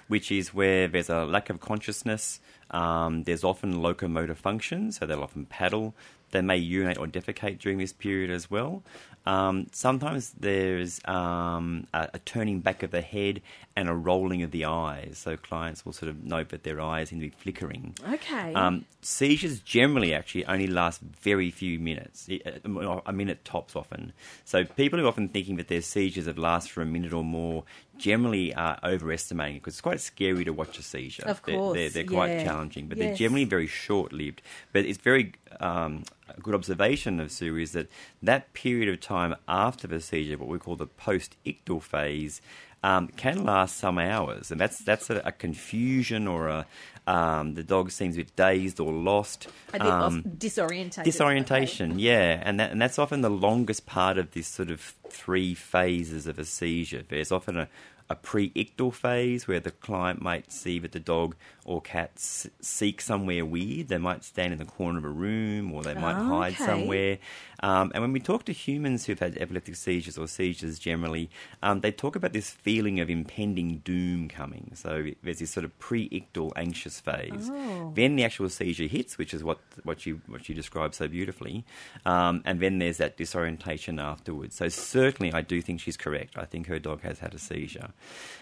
which 0.08 0.30
is 0.30 0.54
where 0.54 0.88
there's 0.88 1.10
a 1.10 1.24
lack 1.24 1.50
of 1.50 1.60
consciousness. 1.60 2.40
Um, 2.70 3.22
there's 3.24 3.44
often 3.44 3.80
locomotor 3.80 4.34
function, 4.34 4.90
so 4.92 5.06
they'll 5.06 5.22
often 5.22 5.46
paddle. 5.46 5.94
They 6.32 6.42
may 6.42 6.56
urinate 6.56 6.99
or 6.99 7.06
defecate 7.06 7.61
during 7.61 7.78
this 7.78 7.92
period 7.92 8.30
as 8.30 8.50
well. 8.50 8.82
Um, 9.26 9.66
sometimes 9.73 10.32
there's 10.38 11.00
um, 11.04 11.88
a, 11.92 12.11
a 12.14 12.18
turning 12.20 12.61
back 12.61 12.85
of 12.85 12.92
the 12.92 13.00
head 13.00 13.42
and 13.75 13.88
a 13.88 13.94
rolling 13.94 14.42
of 14.42 14.52
the 14.52 14.64
eyes. 14.66 15.18
So 15.18 15.37
clients 15.37 15.85
will 15.85 15.92
sort 15.92 16.11
of 16.11 16.25
note 16.25 16.50
that 16.50 16.62
their 16.62 16.80
eyes 16.80 17.08
seem 17.08 17.20
to 17.20 17.26
be 17.26 17.30
flickering. 17.30 17.94
Okay. 18.08 18.54
Um, 18.54 18.85
seizures 19.02 19.61
generally 19.61 20.14
actually 20.14 20.46
only 20.46 20.68
last 20.68 21.00
very 21.00 21.50
few 21.50 21.80
minutes, 21.80 22.05
uh, 22.30 23.00
a 23.06 23.12
minute 23.12 23.44
tops 23.44 23.76
often. 23.76 24.12
So 24.44 24.64
people 24.64 24.98
who 24.98 25.04
are 25.06 25.08
often 25.08 25.28
thinking 25.28 25.56
that 25.56 25.68
their 25.68 25.80
seizures 25.82 26.26
have 26.26 26.38
last 26.38 26.70
for 26.70 26.82
a 26.82 26.86
minute 26.86 27.12
or 27.12 27.25
more 27.25 27.64
generally 27.98 28.54
are 28.54 28.78
overestimating 28.84 29.56
it 29.56 29.60
because 29.60 29.75
it's 29.75 29.80
quite 29.80 30.00
scary 30.00 30.44
to 30.44 30.52
watch 30.52 30.78
a 30.78 30.82
seizure. 30.82 31.25
Of 31.25 31.42
They're- 31.42 31.56
course, 31.56 31.76
they're, 31.76 31.88
they're, 31.90 32.04
quite 32.04 32.30
yeah. 32.30 32.44
challenging, 32.44 32.88
but 32.88 32.98
they're 32.98 33.14
generally 33.14 33.44
very 33.44 33.66
short-lived. 33.66 34.42
But 34.72 34.84
it's 34.84 34.98
very 34.98 35.32
um, 35.60 36.04
a 36.28 36.40
good 36.40 36.54
observation 36.54 37.20
of 37.20 37.30
Sue 37.30 37.56
is 37.56 37.72
that 37.72 37.88
that 38.22 38.52
period 38.52 38.88
of 38.88 39.00
time 39.00 39.34
after 39.48 39.86
the 39.86 40.00
seizure, 40.00 40.38
what 40.38 40.48
we 40.48 40.58
call 40.58 40.76
the 40.76 40.86
post-ictal 40.86 41.82
phase, 41.82 42.40
um, 42.83 43.09
can 43.09 43.45
last 43.45 43.76
some 43.78 43.99
hours, 43.99 44.50
and 44.50 44.61
that's 44.61 44.78
that's 44.78 45.11
a, 45.11 45.16
a 45.25 45.33
confusion 45.33 46.26
or 46.28 46.49
a 46.49 46.66
um, 47.09 47.54
the 47.54 47.62
dog 47.62 47.92
seems 47.92 48.16
a 48.16 48.18
bit 48.18 48.35
dazed 48.37 48.80
or 48.80 48.92
lost. 48.92 49.47
a 49.73 49.78
bit 49.78 49.83
Um, 49.83 50.23
lost, 50.25 50.38
disorientated. 50.38 51.04
disorientation 51.04 51.99
yeah 52.00 52.40
and 52.45 52.59
that, 52.59 52.73
and 52.73 52.80
that's 52.83 52.99
often 52.99 53.21
the 53.21 53.30
longest 53.30 53.87
part 53.87 54.18
of 54.18 54.33
this 54.33 54.49
sort 54.49 54.71
of 54.71 54.95
three 55.09 55.54
phases 55.54 56.26
of 56.26 56.38
a 56.38 56.45
seizure 56.45 57.02
there's 57.09 57.30
often 57.30 57.56
a, 57.56 57.68
a 58.11 58.14
pre-ictal 58.16 58.92
phase 58.92 59.47
where 59.47 59.61
the 59.61 59.71
client 59.71 60.21
might 60.21 60.50
see 60.52 60.78
that 60.80 60.92
the 60.92 61.00
dog 61.00 61.37
or 61.66 61.80
cats 61.82 62.49
seek 62.61 63.00
somewhere 63.00 63.44
weird 63.44 63.88
they 63.88 63.99
might 63.99 64.25
stand 64.25 64.52
in 64.52 64.58
the 64.58 64.64
corner 64.64 64.99
of 64.99 65.04
a 65.04 65.08
room 65.08 65.73
or 65.73 65.82
they 65.82 65.94
might 65.94 66.16
Oh, 66.16 66.25
hide 66.38 66.54
okay. 66.54 66.64
somewhere 66.64 67.18
um, 67.61 67.90
and 67.94 68.02
when 68.02 68.12
we 68.12 68.20
talk 68.20 68.44
to 68.46 68.52
humans 68.52 69.04
who've 69.06 69.18
had 69.18 69.37
epileptic 69.37 69.76
seizures 69.76 70.16
or 70.16 70.26
seizures 70.28 70.78
generally 70.78 71.28
um, 71.62 71.80
they 71.80 71.90
talk 71.92 72.16
about 72.16 72.32
this 72.32 72.50
feeling 72.50 73.00
of 73.00 73.11
impending 73.11 73.78
doom 73.85 74.28
coming 74.28 74.70
so 74.75 75.06
there's 75.23 75.40
this 75.40 75.50
sort 75.50 75.64
of 75.64 75.78
pre-ictal 75.78 76.52
anxious 76.56 77.00
phase 77.00 77.50
Oh. 77.52 77.92
then 77.94 78.16
the 78.16 78.25
actual 78.25 78.49
seizure 78.49 78.87
hits, 78.87 79.18
which 79.18 79.35
is 79.35 79.42
what 79.44 79.58
what 79.82 80.06
you 80.06 80.20
what 80.26 80.49
you 80.49 80.54
described 80.54 80.94
so 80.94 81.08
beautifully, 81.08 81.64
um, 82.04 82.42
and 82.44 82.61
then 82.61 82.78
there's 82.78 82.99
that 82.99 83.16
disorientation 83.16 83.99
afterwards. 83.99 84.54
So 84.56 84.68
certainly, 84.68 85.32
I 85.32 85.40
do 85.42 85.61
think 85.62 85.80
she's 85.80 85.96
correct. 85.96 86.37
I 86.38 86.44
think 86.44 86.66
her 86.68 86.78
dog 86.78 87.02
has 87.02 87.18
had 87.18 87.35
a 87.35 87.38
seizure. 87.38 87.90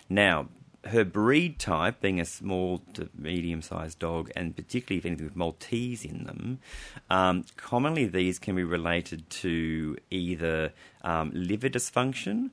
Now, 0.08 0.48
her 0.86 1.04
breed 1.04 1.58
type, 1.58 2.00
being 2.00 2.20
a 2.20 2.24
small 2.24 2.82
to 2.94 3.08
medium 3.16 3.62
sized 3.62 3.98
dog, 3.98 4.30
and 4.36 4.54
particularly 4.54 4.98
if 4.98 5.06
anything 5.06 5.26
with 5.26 5.36
Maltese 5.36 6.04
in 6.04 6.24
them, 6.24 6.58
um, 7.10 7.44
commonly 7.56 8.06
these 8.06 8.38
can 8.38 8.54
be 8.54 8.64
related 8.64 9.28
to 9.30 9.96
either 10.10 10.72
um, 11.02 11.30
liver 11.34 11.68
dysfunction 11.68 12.50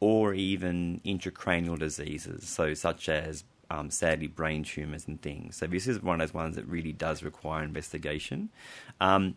or 0.00 0.34
even 0.34 1.00
intracranial 1.04 1.78
diseases, 1.78 2.48
so 2.48 2.74
such 2.74 3.08
as 3.08 3.44
um, 3.70 3.90
sadly 3.90 4.26
brain 4.26 4.62
tumours 4.62 5.06
and 5.08 5.20
things. 5.22 5.56
So 5.56 5.66
this 5.66 5.86
is 5.86 6.02
one 6.02 6.20
of 6.20 6.28
those 6.28 6.34
ones 6.34 6.56
that 6.56 6.66
really 6.66 6.92
does 6.92 7.22
require 7.22 7.62
investigation. 7.62 8.50
Um, 9.00 9.36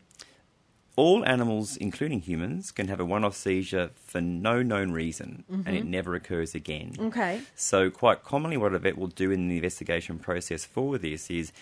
all 0.98 1.24
animals, 1.26 1.78
including 1.78 2.22
humans, 2.22 2.72
can 2.72 2.88
have 2.88 3.00
a 3.00 3.06
one 3.06 3.24
off 3.24 3.36
seizure 3.36 3.92
for 3.96 4.20
no 4.20 4.64
known 4.64 4.92
reason 4.92 5.46
and 5.48 5.68
it 5.68 5.82
mm-hmm. 5.82 5.92
never 5.92 6.16
occurs 6.16 6.56
again. 6.56 6.94
Okay. 7.00 7.42
So, 7.56 7.90
quite 7.92 8.24
commonly, 8.24 8.58
what 8.58 8.74
a 8.74 8.80
vet 8.80 8.98
will 8.98 9.08
do 9.08 9.32
in 9.32 9.48
the 9.48 9.58
investigation 9.58 10.18
process 10.18 10.66
for 10.66 10.98
this 10.98 11.30
is 11.30 11.54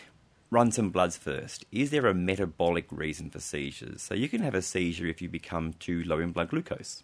run 0.50 0.72
some 0.72 0.90
bloods 0.90 1.18
first. 1.18 1.66
Is 1.72 1.92
there 1.92 2.08
a 2.08 2.14
metabolic 2.14 2.88
reason 2.90 3.30
for 3.30 3.42
seizures? 3.42 4.02
So, 4.02 4.16
you 4.16 4.30
can 4.30 4.42
have 4.42 4.56
a 4.56 4.62
seizure 4.62 5.08
if 5.08 5.22
you 5.22 5.28
become 5.28 5.74
too 5.74 6.02
low 6.06 6.20
in 6.20 6.32
blood 6.32 6.50
glucose. 6.50 7.04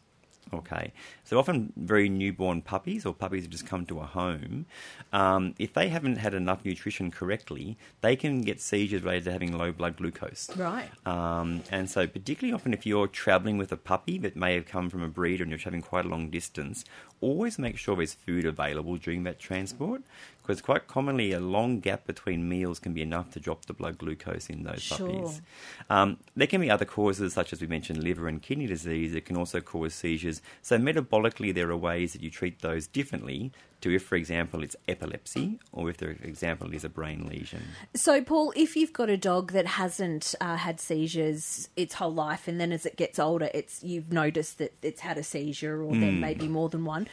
Okay, 0.53 0.91
so 1.23 1.39
often 1.39 1.71
very 1.77 2.09
newborn 2.09 2.61
puppies 2.61 3.05
or 3.05 3.13
puppies 3.13 3.43
that 3.43 3.51
just 3.51 3.65
come 3.65 3.85
to 3.85 3.99
a 3.99 4.05
home, 4.05 4.65
um, 5.13 5.55
if 5.57 5.73
they 5.73 5.87
haven't 5.87 6.17
had 6.17 6.33
enough 6.33 6.65
nutrition 6.65 7.09
correctly, 7.09 7.77
they 8.01 8.15
can 8.17 8.41
get 8.41 8.59
seizures 8.59 9.01
related 9.01 9.25
to 9.25 9.31
having 9.31 9.57
low 9.57 9.71
blood 9.71 9.95
glucose. 9.95 10.49
Right. 10.57 10.89
Um, 11.05 11.63
and 11.71 11.89
so, 11.89 12.05
particularly 12.05 12.53
often 12.53 12.73
if 12.73 12.85
you're 12.85 13.07
travelling 13.07 13.57
with 13.57 13.71
a 13.71 13.77
puppy 13.77 14.17
that 14.19 14.35
may 14.35 14.53
have 14.55 14.65
come 14.65 14.89
from 14.89 15.03
a 15.03 15.07
breeder 15.07 15.43
and 15.43 15.51
you're 15.51 15.59
travelling 15.59 15.83
quite 15.83 16.05
a 16.05 16.09
long 16.09 16.29
distance, 16.29 16.83
always 17.21 17.57
make 17.57 17.77
sure 17.77 17.95
there's 17.95 18.13
food 18.13 18.45
available 18.45 18.97
during 18.97 19.23
that 19.23 19.39
transport 19.39 20.01
because 20.41 20.61
quite 20.61 20.87
commonly 20.87 21.31
a 21.31 21.39
long 21.39 21.79
gap 21.79 22.05
between 22.05 22.47
meals 22.49 22.79
can 22.79 22.93
be 22.93 23.01
enough 23.01 23.31
to 23.31 23.39
drop 23.39 23.65
the 23.65 23.73
blood 23.73 23.97
glucose 23.97 24.49
in 24.49 24.63
those 24.63 24.81
Sure. 24.81 24.97
puppies. 24.97 25.41
Um, 25.89 26.17
there 26.35 26.47
can 26.47 26.61
be 26.61 26.69
other 26.69 26.85
causes, 26.85 27.33
such 27.33 27.53
as 27.53 27.61
we 27.61 27.67
mentioned, 27.67 28.03
liver 28.03 28.27
and 28.27 28.41
kidney 28.41 28.67
disease, 28.67 29.13
that 29.13 29.25
can 29.25 29.37
also 29.37 29.61
cause 29.61 29.93
seizures. 29.93 30.41
So, 30.61 30.77
metabolically, 30.77 31.53
there 31.53 31.69
are 31.69 31.77
ways 31.77 32.13
that 32.13 32.21
you 32.21 32.29
treat 32.31 32.61
those 32.61 32.87
differently 32.87 33.51
to 33.81 33.93
if, 33.93 34.03
for 34.03 34.15
example, 34.15 34.63
it's 34.63 34.75
epilepsy 34.87 35.59
or 35.71 35.89
if, 35.89 35.97
for 35.97 36.09
example, 36.09 36.73
is 36.73 36.83
a 36.83 36.89
brain 36.89 37.27
lesion. 37.27 37.61
So, 37.95 38.21
Paul, 38.21 38.53
if 38.55 38.75
you've 38.75 38.93
got 38.93 39.09
a 39.09 39.17
dog 39.17 39.51
that 39.51 39.65
hasn't 39.65 40.35
uh, 40.39 40.55
had 40.57 40.79
seizures 40.79 41.69
its 41.75 41.95
whole 41.95 42.13
life, 42.13 42.47
and 42.47 42.59
then 42.59 42.71
as 42.71 42.85
it 42.85 42.95
gets 42.95 43.19
older, 43.19 43.49
it's 43.53 43.83
you've 43.83 44.11
noticed 44.11 44.57
that 44.59 44.73
it's 44.81 45.01
had 45.01 45.17
a 45.17 45.23
seizure, 45.23 45.83
or 45.83 45.95
there 45.95 46.11
Hmm. 46.11 46.19
may 46.19 46.33
be 46.33 46.47
more 46.47 46.69
than 46.69 46.85
one. 46.85 47.07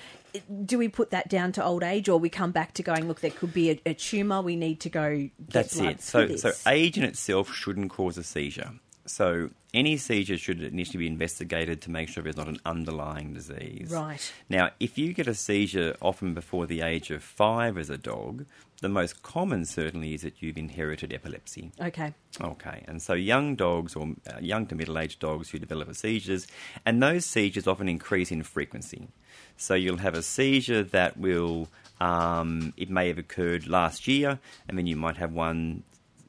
Do 0.65 0.77
we 0.79 0.89
put 0.89 1.11
that 1.11 1.29
down 1.29 1.53
to 1.53 1.65
old 1.65 1.83
age, 1.83 2.09
or 2.09 2.19
we 2.19 2.29
come 2.29 2.53
back 2.53 2.75
to 2.75 2.83
going, 2.83 3.09
look, 3.09 3.21
there 3.21 3.31
could 3.31 3.53
be 3.53 3.71
a, 3.71 3.81
a 3.87 3.95
tumor, 3.95 4.43
we 4.43 4.57
need 4.57 4.81
to 4.81 4.91
go 4.91 5.17
get 5.17 5.33
That's 5.49 5.77
it. 5.81 6.03
So, 6.03 6.37
so 6.37 6.53
age 6.67 6.99
in 6.99 7.05
itself 7.05 7.53
shouldn't 7.55 7.91
cause 7.91 8.19
a 8.19 8.23
seizure. 8.23 8.73
So, 9.09 9.51
any 9.75 9.97
seizure 9.97 10.39
should 10.39 10.63
initially 10.63 10.99
be 10.99 11.07
investigated 11.07 11.83
to 11.83 11.91
make 11.91 12.09
sure 12.09 12.23
there's 12.23 12.37
not 12.37 12.49
an 12.49 12.61
underlying 12.65 13.35
disease. 13.35 13.91
Right. 13.91 14.33
Now, 14.49 14.71
if 14.81 14.97
you 14.97 15.13
get 15.13 15.27
a 15.27 15.35
seizure 15.35 15.97
often 16.01 16.35
before 16.35 16.67
the 16.67 16.81
age 16.81 17.11
of 17.11 17.23
five 17.23 17.77
as 17.77 17.91
a 17.91 17.99
dog, 17.99 18.47
the 18.81 18.89
most 18.89 19.23
common 19.23 19.65
certainly 19.65 20.15
is 20.15 20.23
that 20.23 20.41
you've 20.41 20.57
inherited 20.57 21.13
epilepsy. 21.13 21.73
Okay. 21.81 22.15
Okay, 22.41 22.85
and 22.87 23.03
so 23.03 23.15
young 23.15 23.57
dogs 23.57 23.97
or 23.97 24.15
uh, 24.33 24.39
young 24.41 24.67
to 24.67 24.75
middle 24.75 24.99
aged 24.99 25.21
dogs 25.21 25.51
who 25.51 25.59
develop 25.59 25.95
seizures, 25.95 26.47
and 26.87 27.03
those 27.03 27.27
seizures 27.27 27.67
often 27.67 27.89
increase 27.89 28.31
in 28.31 28.43
frequency. 28.43 29.09
So 29.57 29.75
you'll 29.75 29.99
have 29.99 30.15
a 30.15 30.23
seizure 30.23 30.85
that 30.85 31.17
will, 31.17 31.69
um, 32.01 32.73
it 32.77 32.89
may 32.89 33.09
have 33.09 33.19
occurred 33.19 33.67
last 33.67 34.07
year, 34.07 34.39
and 34.69 34.79
then 34.79 34.87
you 34.87 34.97
might 34.97 35.17
have 35.17 35.33
one 35.33 35.83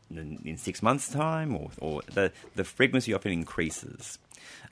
in, 0.09 0.41
in 0.45 0.57
six 0.57 0.81
months' 0.81 1.09
time, 1.09 1.55
or, 1.55 1.71
or 1.79 2.01
the, 2.13 2.31
the 2.55 2.63
frequency 2.63 3.13
often 3.13 3.31
increases. 3.31 4.19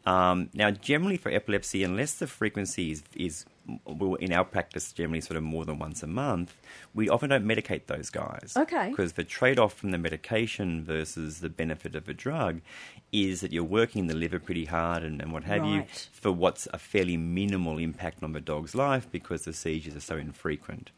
Um, 0.05 0.49
now, 0.53 0.71
generally 0.71 1.17
for 1.17 1.29
epilepsy, 1.31 1.83
unless 1.83 2.13
the 2.13 2.27
frequency 2.27 2.91
is, 2.91 3.03
is 3.15 3.45
well, 3.85 4.15
in 4.15 4.31
our 4.31 4.45
practice, 4.45 4.93
generally 4.93 5.19
sort 5.19 5.35
of 5.35 5.43
more 5.43 5.65
than 5.65 5.79
once 5.79 6.01
a 6.01 6.07
month, 6.07 6.55
we 6.93 7.09
often 7.09 7.29
don't 7.29 7.45
medicate 7.45 7.87
those 7.87 8.09
guys. 8.09 8.53
Okay. 8.55 8.89
Because 8.89 9.13
the 9.13 9.25
trade 9.25 9.59
off 9.59 9.73
from 9.73 9.91
the 9.91 9.97
medication 9.97 10.83
versus 10.83 11.41
the 11.41 11.49
benefit 11.49 11.95
of 11.95 12.07
a 12.07 12.13
drug 12.13 12.61
is 13.11 13.41
that 13.41 13.51
you're 13.51 13.63
working 13.63 14.07
the 14.07 14.15
liver 14.15 14.39
pretty 14.39 14.65
hard 14.65 15.03
and, 15.03 15.21
and 15.21 15.33
what 15.33 15.43
have 15.43 15.65
you 15.65 15.83
for 16.13 16.31
what's 16.31 16.67
a 16.73 16.77
fairly 16.77 17.17
minimal 17.17 17.77
impact 17.77 18.23
on 18.23 18.31
the 18.31 18.41
dog's 18.41 18.75
life 18.75 19.07
because 19.11 19.43
the 19.43 19.53
seizures 19.53 19.95
are 19.95 20.01
so 20.01 20.15
infrequent. 20.15 20.91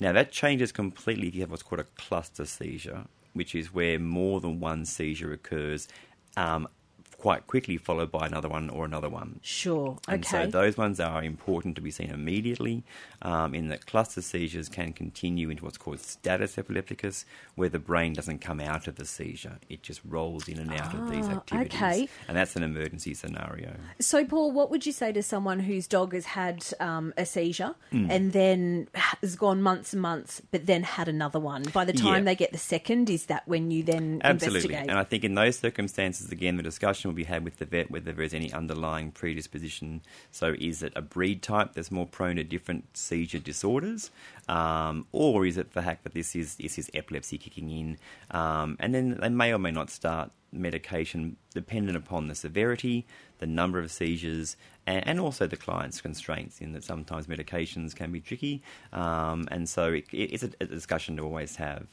Now, 0.00 0.12
that 0.12 0.32
changes 0.32 0.72
completely 0.72 1.28
if 1.28 1.34
you 1.34 1.40
have 1.42 1.50
what's 1.50 1.62
called 1.62 1.80
a 1.80 1.86
cluster 1.96 2.46
seizure, 2.46 3.04
which 3.36 3.54
is 3.54 3.72
where 3.72 3.98
more 3.98 4.40
than 4.40 4.60
one 4.60 4.84
seizure 4.84 5.32
occurs. 5.32 5.88
Um, 6.36 6.68
Quite 7.18 7.46
quickly, 7.46 7.76
followed 7.78 8.12
by 8.12 8.26
another 8.26 8.48
one 8.48 8.68
or 8.68 8.84
another 8.84 9.08
one. 9.08 9.40
Sure. 9.42 9.98
And 10.06 10.24
Okay. 10.24 10.44
so 10.44 10.46
those 10.46 10.76
ones 10.76 11.00
are 11.00 11.22
important 11.24 11.74
to 11.76 11.80
be 11.80 11.90
seen 11.90 12.10
immediately, 12.10 12.84
um, 13.22 13.54
in 13.54 13.68
that 13.68 13.86
cluster 13.86 14.20
seizures 14.20 14.68
can 14.68 14.92
continue 14.92 15.48
into 15.48 15.64
what's 15.64 15.78
called 15.78 15.98
status 16.00 16.58
epilepticus, 16.58 17.24
where 17.54 17.70
the 17.70 17.78
brain 17.78 18.12
doesn't 18.12 18.40
come 18.40 18.60
out 18.60 18.86
of 18.86 18.96
the 18.96 19.06
seizure. 19.06 19.58
It 19.70 19.82
just 19.82 20.02
rolls 20.06 20.46
in 20.46 20.58
and 20.58 20.72
out 20.74 20.92
of 20.94 21.08
these 21.10 21.26
Ah, 21.28 21.32
activities. 21.32 21.74
okay. 21.82 22.08
And 22.28 22.36
that's 22.36 22.54
an 22.54 22.62
emergency 22.62 23.14
scenario. 23.14 23.76
So, 23.98 24.24
Paul, 24.24 24.52
what 24.52 24.70
would 24.70 24.84
you 24.84 24.92
say 24.92 25.10
to 25.12 25.22
someone 25.22 25.60
whose 25.60 25.86
dog 25.88 26.12
has 26.12 26.26
had 26.26 26.64
um, 26.80 27.14
a 27.16 27.24
seizure 27.24 27.74
Hmm. 27.90 28.10
and 28.10 28.32
then 28.32 28.88
has 28.94 29.36
gone 29.36 29.62
months 29.62 29.94
and 29.94 30.02
months, 30.02 30.42
but 30.50 30.66
then 30.66 30.82
had 30.82 31.08
another 31.08 31.40
one? 31.40 31.64
By 31.72 31.86
the 31.86 31.92
time 31.94 32.16
Yeah. 32.18 32.20
they 32.32 32.34
get 32.36 32.52
the 32.52 32.58
second, 32.58 33.08
is 33.08 33.26
that 33.26 33.48
when 33.48 33.70
you 33.70 33.82
then 33.82 34.20
Absolutely. 34.22 34.60
investigate? 34.74 34.90
And 34.90 34.98
I 34.98 35.04
think 35.04 35.24
in 35.24 35.34
those 35.34 35.58
circumstances, 35.58 36.30
again, 36.30 36.56
the 36.58 36.62
discussion 36.62 37.05
will 37.06 37.14
be 37.14 37.24
had 37.24 37.44
with 37.44 37.58
the 37.58 37.64
vet 37.64 37.90
whether 37.90 38.12
there 38.12 38.24
is 38.24 38.34
any 38.34 38.52
underlying 38.52 39.10
predisposition. 39.10 40.02
So, 40.30 40.54
is 40.58 40.82
it 40.82 40.92
a 40.96 41.02
breed 41.02 41.42
type 41.42 41.74
that's 41.74 41.90
more 41.90 42.06
prone 42.06 42.36
to 42.36 42.44
different 42.44 42.96
seizure 42.96 43.38
disorders? 43.38 44.10
Um, 44.48 45.06
or 45.12 45.46
is 45.46 45.56
it 45.56 45.72
the 45.72 45.82
fact 45.82 46.04
that 46.04 46.14
this 46.14 46.36
is, 46.36 46.56
this 46.56 46.78
is 46.78 46.90
epilepsy 46.94 47.38
kicking 47.38 47.70
in? 47.70 47.98
Um, 48.30 48.76
and 48.80 48.94
then 48.94 49.18
they 49.20 49.28
may 49.28 49.52
or 49.52 49.58
may 49.58 49.70
not 49.70 49.90
start 49.90 50.30
medication 50.52 51.36
dependent 51.52 51.96
upon 51.96 52.28
the 52.28 52.34
severity, 52.34 53.06
the 53.38 53.46
number 53.46 53.78
of 53.78 53.90
seizures, 53.90 54.56
and, 54.86 55.06
and 55.06 55.20
also 55.20 55.46
the 55.46 55.56
client's 55.56 56.00
constraints, 56.00 56.60
in 56.60 56.72
that 56.72 56.84
sometimes 56.84 57.26
medications 57.26 57.94
can 57.94 58.12
be 58.12 58.20
tricky. 58.20 58.62
Um, 58.92 59.48
and 59.50 59.68
so, 59.68 59.92
it, 59.92 60.06
it's 60.12 60.42
a, 60.42 60.50
a 60.60 60.66
discussion 60.66 61.16
to 61.16 61.22
always 61.22 61.56
have. 61.56 61.86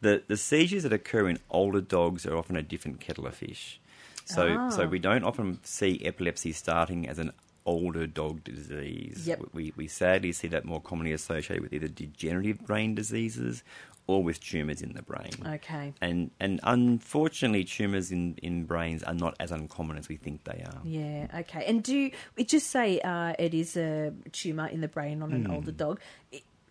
The, 0.00 0.22
the 0.26 0.36
seizures 0.36 0.84
that 0.84 0.92
occur 0.92 1.28
in 1.28 1.38
older 1.50 1.82
dogs 1.82 2.24
are 2.24 2.36
often 2.36 2.56
a 2.56 2.62
different 2.62 3.00
kettle 3.00 3.26
of 3.26 3.34
fish. 3.34 3.80
So, 4.34 4.56
Ah. 4.58 4.70
so 4.70 4.86
we 4.86 4.98
don't 4.98 5.24
often 5.24 5.58
see 5.62 6.00
epilepsy 6.04 6.52
starting 6.52 7.08
as 7.08 7.18
an 7.18 7.32
older 7.66 8.06
dog 8.06 8.42
disease. 8.44 9.26
Yep. 9.26 9.40
We, 9.52 9.72
we 9.76 9.86
sadly 9.86 10.32
see 10.32 10.48
that 10.48 10.64
more 10.64 10.80
commonly 10.80 11.12
associated 11.12 11.62
with 11.62 11.72
either 11.72 11.88
degenerative 11.88 12.58
brain 12.66 12.94
diseases 12.94 13.62
or 14.06 14.22
with 14.24 14.40
tumours 14.40 14.82
in 14.82 14.94
the 14.94 15.02
brain. 15.02 15.30
Okay. 15.46 15.92
And, 16.00 16.30
and 16.40 16.58
unfortunately, 16.64 17.64
tumours 17.64 18.10
in, 18.10 18.34
in 18.42 18.64
brains 18.64 19.02
are 19.04 19.14
not 19.14 19.34
as 19.38 19.52
uncommon 19.52 19.98
as 19.98 20.08
we 20.08 20.16
think 20.16 20.44
they 20.44 20.64
are. 20.66 20.80
Yeah, 20.84 21.26
okay. 21.40 21.64
And 21.66 21.82
do 21.82 22.10
we 22.36 22.44
just 22.44 22.68
say 22.68 23.00
uh, 23.00 23.34
it 23.38 23.54
is 23.54 23.76
a 23.76 24.12
tumour 24.32 24.66
in 24.66 24.80
the 24.80 24.88
brain 24.88 25.22
on 25.22 25.32
an 25.32 25.44
Hmm. 25.44 25.52
older 25.52 25.70
dog? 25.72 26.00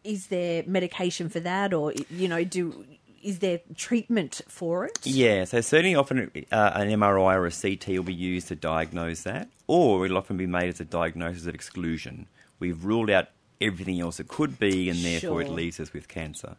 Is 0.04 0.28
there 0.28 0.63
medication 0.66 1.30
for 1.30 1.39
that, 1.42 1.74
or 1.74 1.94
you 2.10 2.28
know, 2.28 2.44
do 2.44 2.86
is 3.24 3.40
there 3.40 3.60
treatment 3.76 4.42
for 4.48 4.86
it? 4.86 5.00
Yeah, 5.04 5.46
so 5.46 5.62
certainly 5.62 5.96
often 5.96 6.32
uh, 6.52 6.72
an 6.76 6.90
MRI 6.90 7.36
or 7.36 7.46
a 7.46 7.52
CT 7.52 7.88
will 7.98 8.04
be 8.04 8.14
used 8.14 8.48
to 8.50 8.56
diagnose 8.56 9.24
that, 9.24 9.50
or 9.68 10.06
it'll 10.06 10.18
often 10.18 10.38
be 10.38 10.48
made 10.48 10.70
as 10.70 10.80
a 10.80 10.86
diagnosis 10.86 11.46
of 11.46 11.56
exclusion. 11.56 12.28
We've 12.60 12.84
ruled 12.84 13.10
out 13.10 13.30
everything 13.62 14.00
else 14.00 14.20
it 14.20 14.28
could 14.28 14.58
be, 14.60 14.90
and 14.90 15.00
therefore 15.00 15.42
it 15.42 15.50
leaves 15.50 15.80
us 15.80 15.94
with 15.94 16.08
cancer. 16.08 16.56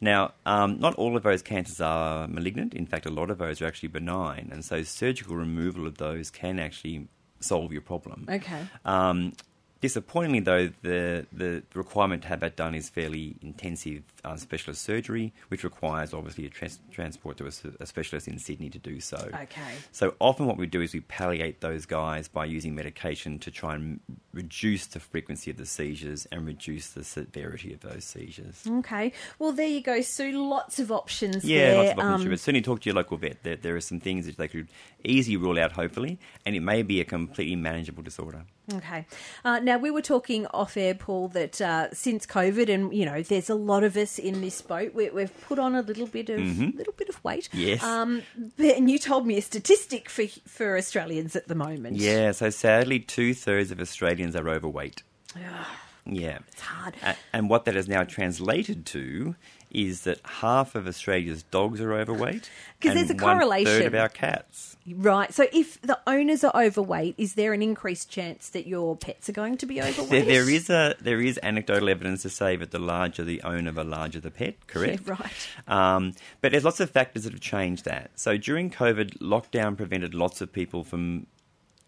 Now, 0.00 0.32
um, 0.46 0.78
not 0.80 0.94
all 0.94 1.16
of 1.16 1.22
those 1.22 1.42
cancers 1.42 1.80
are 1.80 2.26
malignant. 2.28 2.74
In 2.74 2.86
fact, 2.86 3.06
a 3.06 3.10
lot 3.10 3.30
of 3.30 3.38
those 3.38 3.60
are 3.60 3.66
actually 3.66 3.88
benign, 3.88 4.48
and 4.52 4.64
so 4.64 4.82
surgical 4.82 5.36
removal 5.36 5.86
of 5.86 5.98
those 5.98 6.30
can 6.30 6.58
actually 6.58 7.08
solve 7.40 7.72
your 7.72 7.82
problem. 7.82 8.26
Okay. 8.28 8.66
Um, 8.84 9.32
disappointingly, 9.80 10.40
though, 10.40 10.70
the, 10.82 11.26
the 11.32 11.62
requirement 11.74 12.22
to 12.22 12.28
have 12.28 12.40
that 12.40 12.56
done 12.56 12.74
is 12.74 12.88
fairly 12.88 13.36
intensive 13.42 14.02
uh, 14.24 14.36
specialist 14.36 14.82
surgery, 14.82 15.32
which 15.48 15.64
requires 15.64 16.12
obviously 16.14 16.46
a 16.46 16.48
trans- 16.48 16.80
transport 16.90 17.36
to 17.38 17.46
a 17.80 17.86
specialist 17.86 18.28
in 18.28 18.38
Sydney 18.38 18.70
to 18.70 18.78
do 18.78 19.00
so. 19.00 19.16
Okay. 19.34 19.60
So 19.92 20.14
often 20.20 20.46
what 20.46 20.56
we 20.56 20.66
do 20.66 20.80
is 20.80 20.92
we 20.92 21.00
palliate 21.00 21.60
those 21.60 21.86
guys 21.86 22.28
by 22.28 22.44
using 22.44 22.74
medication 22.74 23.38
to 23.40 23.50
try 23.50 23.74
and 23.74 24.00
reduce 24.32 24.86
the 24.86 25.00
frequency 25.00 25.50
of 25.50 25.56
the 25.56 25.66
seizures 25.66 26.26
and 26.30 26.46
reduce 26.46 26.90
the 26.90 27.04
severity 27.04 27.72
of 27.72 27.80
those 27.80 28.04
seizures. 28.04 28.62
Okay. 28.68 29.12
Well, 29.38 29.52
there 29.52 29.66
you 29.68 29.80
go, 29.80 30.00
Sue. 30.00 30.32
Lots 30.48 30.78
of 30.78 30.92
options 30.92 31.44
Yeah, 31.44 31.58
there. 31.58 31.76
lots 31.76 31.92
of 31.92 31.98
options. 31.98 32.24
Um, 32.24 32.30
but 32.30 32.40
certainly 32.40 32.62
talk 32.62 32.80
to 32.80 32.88
your 32.88 32.96
local 32.96 33.16
vet. 33.16 33.42
There, 33.42 33.56
there 33.56 33.76
are 33.76 33.80
some 33.80 34.00
things 34.00 34.26
that 34.26 34.36
they 34.36 34.48
could 34.48 34.68
easily 35.04 35.36
rule 35.36 35.58
out, 35.58 35.72
hopefully, 35.72 36.18
and 36.46 36.54
it 36.54 36.60
may 36.60 36.82
be 36.82 37.00
a 37.00 37.04
completely 37.04 37.56
manageable 37.56 38.02
disorder. 38.02 38.44
Okay. 38.74 39.06
Uh, 39.46 39.60
now 39.60 39.78
we 39.78 39.90
were 39.90 40.02
talking 40.02 40.46
off 40.48 40.76
air, 40.76 40.94
Paul, 40.94 41.28
that 41.28 41.58
uh, 41.60 41.90
since 41.94 42.26
COVID, 42.26 42.68
and 42.68 42.92
you 42.92 43.06
know, 43.06 43.22
there's 43.22 43.48
a 43.48 43.54
lot 43.54 43.82
of 43.82 43.96
us 43.96 44.17
in 44.18 44.40
this 44.40 44.60
boat. 44.62 44.94
We, 44.94 45.10
we've 45.10 45.40
put 45.42 45.58
on 45.58 45.74
a 45.74 45.82
little 45.82 46.06
bit 46.06 46.30
of 46.30 46.40
little 46.40 46.94
bit 46.96 47.08
of 47.08 47.22
weight. 47.24 47.48
Mm-hmm. 47.52 47.58
Yes. 47.58 47.82
Um, 47.82 48.22
and 48.58 48.90
you 48.90 48.98
told 48.98 49.26
me 49.26 49.36
a 49.36 49.42
statistic 49.42 50.08
for 50.08 50.26
for 50.46 50.76
Australians 50.76 51.36
at 51.36 51.48
the 51.48 51.54
moment. 51.54 51.96
Yeah, 51.96 52.32
so 52.32 52.50
sadly, 52.50 53.00
two 53.00 53.34
thirds 53.34 53.70
of 53.70 53.80
Australians 53.80 54.36
are 54.36 54.48
overweight. 54.48 55.02
Yeah. 55.36 56.38
It's 56.52 56.60
hard. 56.62 56.94
And 57.32 57.50
what 57.50 57.66
that 57.66 57.74
has 57.74 57.86
now 57.86 58.02
translated 58.02 58.86
to 58.86 59.34
is 59.70 60.02
that 60.02 60.20
half 60.24 60.74
of 60.74 60.86
Australia's 60.86 61.42
dogs 61.44 61.80
are 61.80 61.92
overweight. 61.92 62.50
Because 62.80 62.94
there's 62.94 63.10
a 63.10 63.14
one 63.14 63.38
third 63.38 63.40
correlation. 63.40 63.86
of 63.86 63.94
our 63.94 64.08
cats. 64.08 64.76
Right. 64.86 65.32
So 65.34 65.46
if 65.52 65.80
the 65.82 65.98
owners 66.06 66.44
are 66.44 66.52
overweight, 66.54 67.16
is 67.18 67.34
there 67.34 67.52
an 67.52 67.62
increased 67.62 68.08
chance 68.08 68.48
that 68.50 68.66
your 68.66 68.96
pets 68.96 69.28
are 69.28 69.32
going 69.32 69.58
to 69.58 69.66
be 69.66 69.82
overweight? 69.82 70.10
There, 70.10 70.22
there 70.22 70.50
is 70.50 70.70
a 70.70 70.94
there 71.00 71.20
is 71.20 71.38
anecdotal 71.42 71.88
evidence 71.88 72.22
to 72.22 72.30
say 72.30 72.56
that 72.56 72.70
the 72.70 72.78
larger 72.78 73.24
the 73.24 73.42
owner, 73.42 73.70
the 73.72 73.84
larger 73.84 74.20
the 74.20 74.30
pet. 74.30 74.66
Correct. 74.66 75.02
Yeah, 75.06 75.14
right. 75.18 75.48
Um, 75.66 76.14
but 76.40 76.52
there's 76.52 76.64
lots 76.64 76.80
of 76.80 76.90
factors 76.90 77.24
that 77.24 77.32
have 77.32 77.42
changed 77.42 77.84
that. 77.84 78.10
So 78.14 78.36
during 78.36 78.70
COVID, 78.70 79.18
lockdown 79.18 79.76
prevented 79.76 80.14
lots 80.14 80.40
of 80.40 80.52
people 80.52 80.84
from 80.84 81.26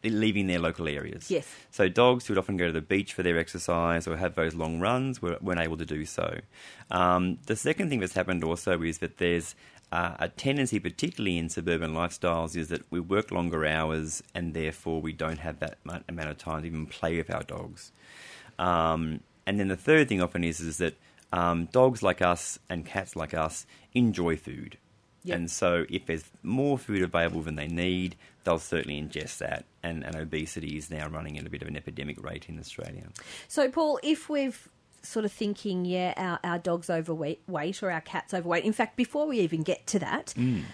leaving 0.02 0.47
their 0.47 0.59
local 0.59 0.88
areas. 0.88 1.30
Yes. 1.30 1.47
So 1.71 1.88
dogs 1.88 2.26
who 2.26 2.33
would 2.35 2.38
often 2.38 2.57
go 2.57 2.66
to 2.66 2.73
the 2.73 2.80
beach 2.80 3.12
for 3.12 3.23
their 3.23 3.38
exercise 3.38 4.07
or 4.07 4.16
have 4.16 4.35
those 4.35 4.54
long 4.54 4.80
runs 4.80 5.21
were, 5.21 5.38
weren't 5.40 5.61
able 5.61 5.76
to 5.76 5.87
do 5.87 6.04
so. 6.04 6.40
Um, 6.90 7.38
the 7.47 7.57
second 7.57 7.90
thing 7.90 8.00
that's 8.00 8.14
happened 8.14 8.42
also 8.45 8.80
is 8.83 8.99
that 8.99 9.19
there's 9.19 9.54
uh, 9.92 10.14
a 10.19 10.28
tendency, 10.28 10.78
particularly 10.78 11.37
in 11.37 11.49
suburban 11.49 11.92
lifestyles, 11.92 12.57
is 12.57 12.69
that 12.69 12.83
we 12.90 13.00
work 13.00 13.30
longer 13.30 13.66
hours 13.66 14.23
and 14.35 14.54
therefore 14.54 15.00
we 15.00 15.12
don't 15.12 15.38
have 15.38 15.59
that 15.59 15.78
amount 15.85 16.30
of 16.30 16.38
time 16.38 16.62
to 16.62 16.66
even 16.69 16.87
play 16.87 17.16
with 17.16 17.30
our 17.30 17.42
dogs. 17.42 17.92
Um, 18.59 19.21
and 19.47 19.59
then 19.59 19.69
the 19.69 19.76
third 19.76 20.09
thing 20.09 20.23
often 20.23 20.45
is 20.45 20.61
is 20.61 20.78
that 20.78 20.95
um, 21.33 21.66
dogs 21.66 22.02
like 22.02 22.23
us 22.23 22.59
and 22.69 22.85
cats 22.85 23.16
like 23.16 23.35
us 23.35 23.66
enjoy 23.95 24.37
food. 24.37 24.76
Yep. 25.25 25.37
And 25.37 25.50
so, 25.50 25.85
if 25.90 26.07
there's 26.07 26.25
more 26.42 26.78
food 26.78 27.02
available 27.02 27.42
than 27.42 27.57
they 27.57 27.69
need, 27.69 28.16
they'll 28.44 28.59
certainly 28.59 29.00
ingest 29.00 29.38
that. 29.38 29.64
And, 29.82 30.04
and 30.04 30.14
obesity 30.14 30.76
is 30.76 30.90
now 30.90 31.09
running 31.09 31.38
at 31.38 31.47
a 31.47 31.50
bit 31.50 31.62
of 31.62 31.68
an 31.68 31.76
epidemic 31.76 32.23
rate 32.23 32.47
in 32.49 32.59
Australia. 32.59 33.09
So, 33.49 33.70
Paul, 33.70 33.99
if 34.02 34.28
we've 34.28 34.68
sort 35.02 35.25
of 35.25 35.32
thinking, 35.32 35.85
yeah, 35.85 36.12
our, 36.16 36.38
our 36.44 36.59
dog's 36.59 36.90
overweight 36.90 37.40
weight 37.47 37.82
or 37.82 37.90
our 37.90 38.00
cat's 38.00 38.35
overweight. 38.35 38.64
In 38.64 38.73
fact, 38.73 38.97
before 38.97 39.26
we 39.26 39.40
even 39.40 39.62
get 39.62 39.87
to 39.88 39.99
that, 39.99 40.35
Mm. 40.37 40.64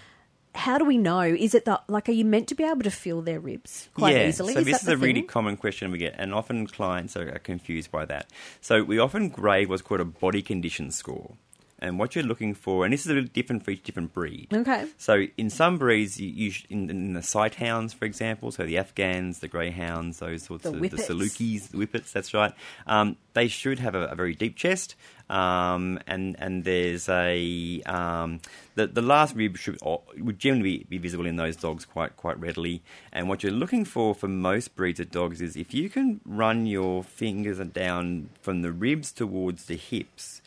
how 0.54 0.78
do 0.78 0.84
we 0.84 0.98
know? 0.98 1.20
Is 1.20 1.54
it 1.54 1.64
that, 1.66 1.84
like, 1.88 2.08
are 2.08 2.12
you 2.12 2.24
meant 2.24 2.48
to 2.48 2.54
be 2.54 2.64
able 2.64 2.82
to 2.82 2.90
feel 2.90 3.22
their 3.22 3.38
ribs 3.40 3.88
quite 3.94 4.16
yeah, 4.16 4.28
easily? 4.28 4.54
so 4.54 4.60
is 4.60 4.66
this 4.66 4.82
is 4.82 4.88
a 4.88 4.96
really 4.96 5.22
common 5.22 5.56
question 5.56 5.90
we 5.92 5.98
get, 5.98 6.14
and 6.18 6.34
often 6.34 6.66
clients 6.66 7.16
are, 7.16 7.28
are 7.28 7.38
confused 7.38 7.90
by 7.90 8.04
that. 8.06 8.30
So 8.60 8.82
we 8.82 8.98
often 8.98 9.28
grade 9.28 9.68
what's 9.68 9.82
called 9.82 10.00
a 10.00 10.04
body 10.04 10.42
condition 10.42 10.90
score. 10.90 11.34
And 11.78 11.98
what 11.98 12.14
you're 12.14 12.24
looking 12.24 12.54
for, 12.54 12.84
and 12.84 12.92
this 12.92 13.04
is 13.04 13.10
a 13.10 13.14
little 13.14 13.28
different 13.32 13.62
for 13.62 13.70
each 13.70 13.82
different 13.82 14.14
breed. 14.14 14.48
Okay. 14.52 14.86
So 14.96 15.26
in 15.36 15.50
some 15.50 15.76
breeds, 15.76 16.18
you, 16.18 16.28
you 16.28 16.52
in, 16.70 16.88
in 16.88 17.12
the 17.12 17.22
sight 17.22 17.56
hounds, 17.56 17.92
for 17.92 18.06
example, 18.06 18.50
so 18.50 18.64
the 18.64 18.78
Afghans, 18.78 19.40
the 19.40 19.48
greyhounds, 19.48 20.18
those 20.18 20.44
sorts 20.44 20.62
The 20.62 20.70
of 20.70 20.76
whippets. 20.76 21.06
the 21.06 21.14
Salukis, 21.14 21.68
the 21.68 21.76
whippets. 21.76 22.12
That's 22.12 22.32
right. 22.32 22.54
Um, 22.86 23.16
they 23.34 23.48
should 23.48 23.78
have 23.80 23.94
a, 23.94 24.06
a 24.06 24.14
very 24.14 24.34
deep 24.34 24.56
chest, 24.56 24.94
um, 25.28 25.98
and 26.06 26.34
and 26.38 26.64
there's 26.64 27.10
a 27.10 27.82
um, 27.84 28.40
the 28.74 28.86
the 28.86 29.02
last 29.02 29.36
rib 29.36 29.58
should 29.58 29.76
or, 29.82 30.00
would 30.16 30.38
generally 30.38 30.78
be, 30.78 30.96
be 30.96 30.98
visible 30.98 31.26
in 31.26 31.36
those 31.36 31.56
dogs 31.56 31.84
quite 31.84 32.16
quite 32.16 32.40
readily. 32.40 32.82
And 33.12 33.28
what 33.28 33.42
you're 33.42 33.52
looking 33.52 33.84
for 33.84 34.14
for 34.14 34.28
most 34.28 34.74
breeds 34.76 34.98
of 34.98 35.10
dogs 35.10 35.42
is 35.42 35.56
if 35.56 35.74
you 35.74 35.90
can 35.90 36.22
run 36.24 36.64
your 36.64 37.04
fingers 37.04 37.58
down 37.58 38.30
from 38.40 38.62
the 38.62 38.72
ribs 38.72 39.12
towards 39.12 39.66
the 39.66 39.76
hips 39.76 40.40